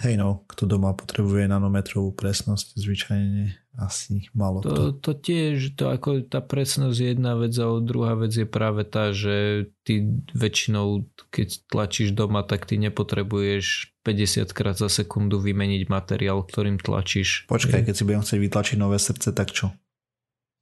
[0.00, 4.82] Hej no, kto doma potrebuje nanometrovú presnosť, zvyčajne asi málo to, kto.
[4.96, 9.12] To tiež, to ako tá presnosť je jedna vec a druhá vec je práve tá,
[9.12, 16.48] že ty väčšinou, keď tlačíš doma, tak ty nepotrebuješ 50 krát za sekundu vymeniť materiál,
[16.48, 17.44] ktorým tlačíš.
[17.52, 19.68] Počkaj, keď si budem chcieť vytlačiť nové srdce, tak čo?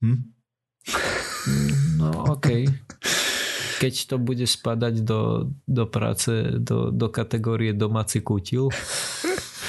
[0.03, 0.19] Hm?
[1.95, 2.67] No okej.
[2.67, 3.19] Okay.
[3.79, 8.67] keď to bude spadať do, do práce, do, do kategórie domáci kutil.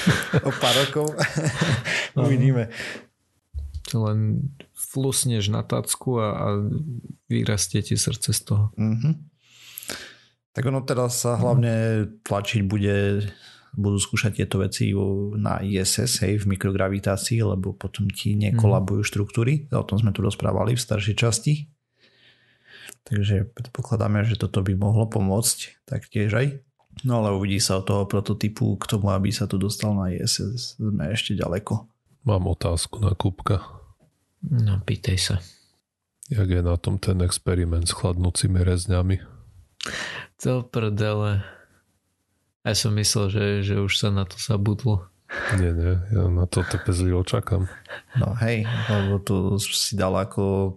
[0.47, 1.13] o pár rokov
[2.21, 2.71] uvidíme.
[3.91, 6.47] Len flusneš na tacku a, a
[7.27, 8.65] vyrastie ti srdce z toho.
[8.79, 9.13] Mm-hmm.
[10.51, 13.23] Tak ono teraz sa hlavne tlačiť bude
[13.71, 14.91] budú skúšať tieto veci
[15.39, 19.07] na ISS, hej, v mikrogravitácii, lebo potom ti nekolabujú mhm.
[19.07, 19.53] štruktúry.
[19.71, 21.53] O tom sme tu rozprávali v staršej časti.
[23.01, 26.47] Takže predpokladáme, že toto by mohlo pomôcť taktiež aj.
[27.01, 30.77] No ale uvidí sa od toho prototypu k tomu, aby sa tu dostal na ISS.
[30.77, 31.89] Sme ešte ďaleko.
[32.27, 33.65] Mám otázku na Kupka.
[34.45, 35.35] No, pýtaj sa.
[36.29, 39.19] Jak je na tom ten experiment s chladnúcimi rezňami?
[40.45, 41.41] To prdele.
[42.61, 45.09] Ja som myslel, že, že už sa na to zabudlo.
[45.57, 47.65] Nie, nie, ja na to trpezlivo čakám.
[48.19, 50.75] No hej, lebo tu si dal ako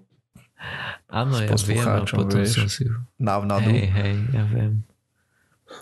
[1.12, 2.88] Áno, ja viem a potom vieš, som si...
[3.20, 3.68] Návnadu.
[3.68, 4.72] Hej, hej, ja viem.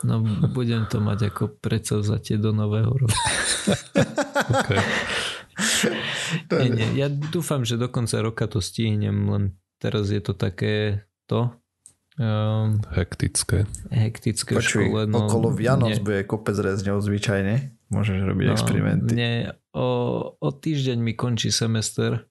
[0.03, 3.13] No budem to mať ako predsavzatie do nového roku.
[4.51, 4.81] okay.
[6.65, 9.45] nie, nie, ja dúfam, že do konca roka to stihnem, len
[9.83, 11.51] teraz je to také to.
[12.21, 13.65] Um, hektické.
[13.89, 15.01] Hektické Počuj, škole.
[15.09, 16.05] No, okolo Vianoc nie.
[16.05, 17.73] bude kopec rezňov zvyčajne.
[17.93, 19.13] Môžeš robiť no, experimenty.
[19.13, 19.33] Nie,
[19.77, 19.89] o,
[20.37, 22.25] o týždeň mi končí semester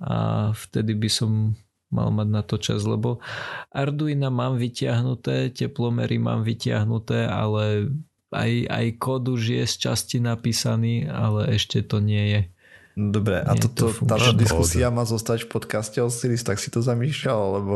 [0.00, 1.54] a vtedy by som
[1.90, 3.18] mal mať na to čas, lebo
[3.74, 7.90] Arduino mám vyťahnuté, teplomery mám vyťahnuté, ale
[8.30, 12.40] aj, aj kód už je z časti napísaný, ale ešte to nie je.
[12.94, 16.82] Dobre, a toto, to táto diskusia má zostať v podcaste o Siris, tak si to
[16.82, 17.74] zamýšľal, lebo...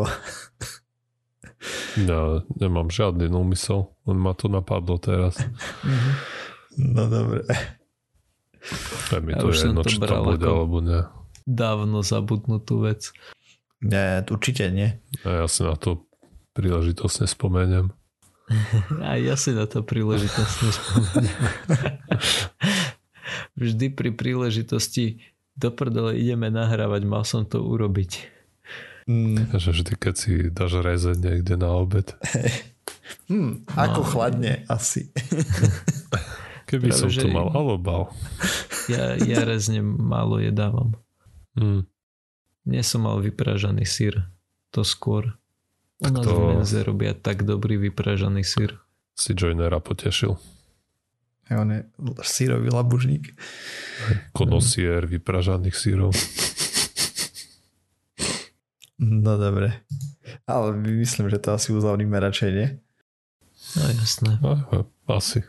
[1.97, 5.39] Ja nemám žiadny úmysel, len ma to napadlo teraz.
[6.77, 7.47] No dobre.
[9.15, 11.01] Aj mi to je jedno, či to bude, alebo nie.
[11.45, 13.15] Dávno zabudnutú vec.
[13.85, 14.97] Nie, určite nie.
[15.28, 16.09] A ja si na to
[16.57, 17.93] príležitosne spomeniem.
[19.09, 21.45] A ja si na to príležitosne spomeniem.
[23.61, 25.20] Vždy pri príležitosti
[25.55, 28.35] do prdele ideme nahrávať, mal som to urobiť.
[29.05, 29.53] Mm.
[29.53, 32.09] Že vždy, keď si dáš rezeň niekde na obed.
[33.28, 34.09] Hmm, ako no.
[34.09, 35.12] chladne asi.
[36.68, 38.12] Keby Práve, som to mal alobal.
[38.89, 40.97] Ja, ja rezne málo jedávam.
[41.57, 41.89] Hmm.
[42.65, 44.25] Nie som mal vypražaný sír.
[44.73, 45.37] To skôr.
[46.01, 46.33] U nás to...
[46.35, 48.81] v Menze robia tak dobrý vypražaný sír.
[49.15, 50.35] Si Joinera potešil.
[51.53, 51.81] A on je
[52.25, 53.37] sírový labužník.
[54.33, 56.11] Konosier vypražaných sírov.
[58.97, 59.85] No dobre.
[60.49, 62.69] Ale myslím, že to asi uzavníme radšej, nie?
[63.77, 64.41] No jasné.
[65.05, 65.45] Asi.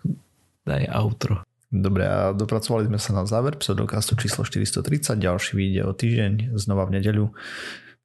[0.67, 1.47] Daj outro.
[1.73, 6.85] Dobre, a dopracovali sme sa na záver pseudokastu číslo 430, ďalší vyjde o týždeň, znova
[6.85, 7.25] v nedeľu,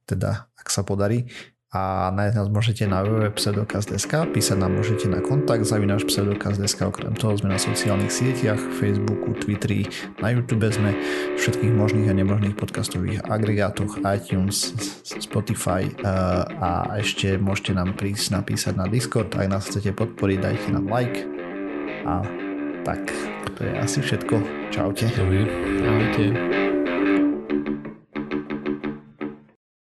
[0.09, 1.29] teda ak sa podarí.
[1.71, 7.39] A nájsť nás môžete na www.pseudokast.sk, písať nám môžete na kontakt zavináš pseudokast.sk, okrem toho
[7.39, 9.87] sme na sociálnych sieťach, Facebooku, Twitteri,
[10.19, 10.99] na YouTube sme,
[11.39, 14.75] všetkých možných a nemožných podcastových agregátoch, iTunes,
[15.23, 15.87] Spotify
[16.59, 21.23] a ešte môžete nám prísť napísať na Discord, ak nás chcete podporiť, dajte nám like.
[22.03, 22.27] A
[22.83, 23.15] tak,
[23.61, 24.41] to je asi všetko.
[24.73, 25.05] Čaute.
[25.13, 26.70] Čaute.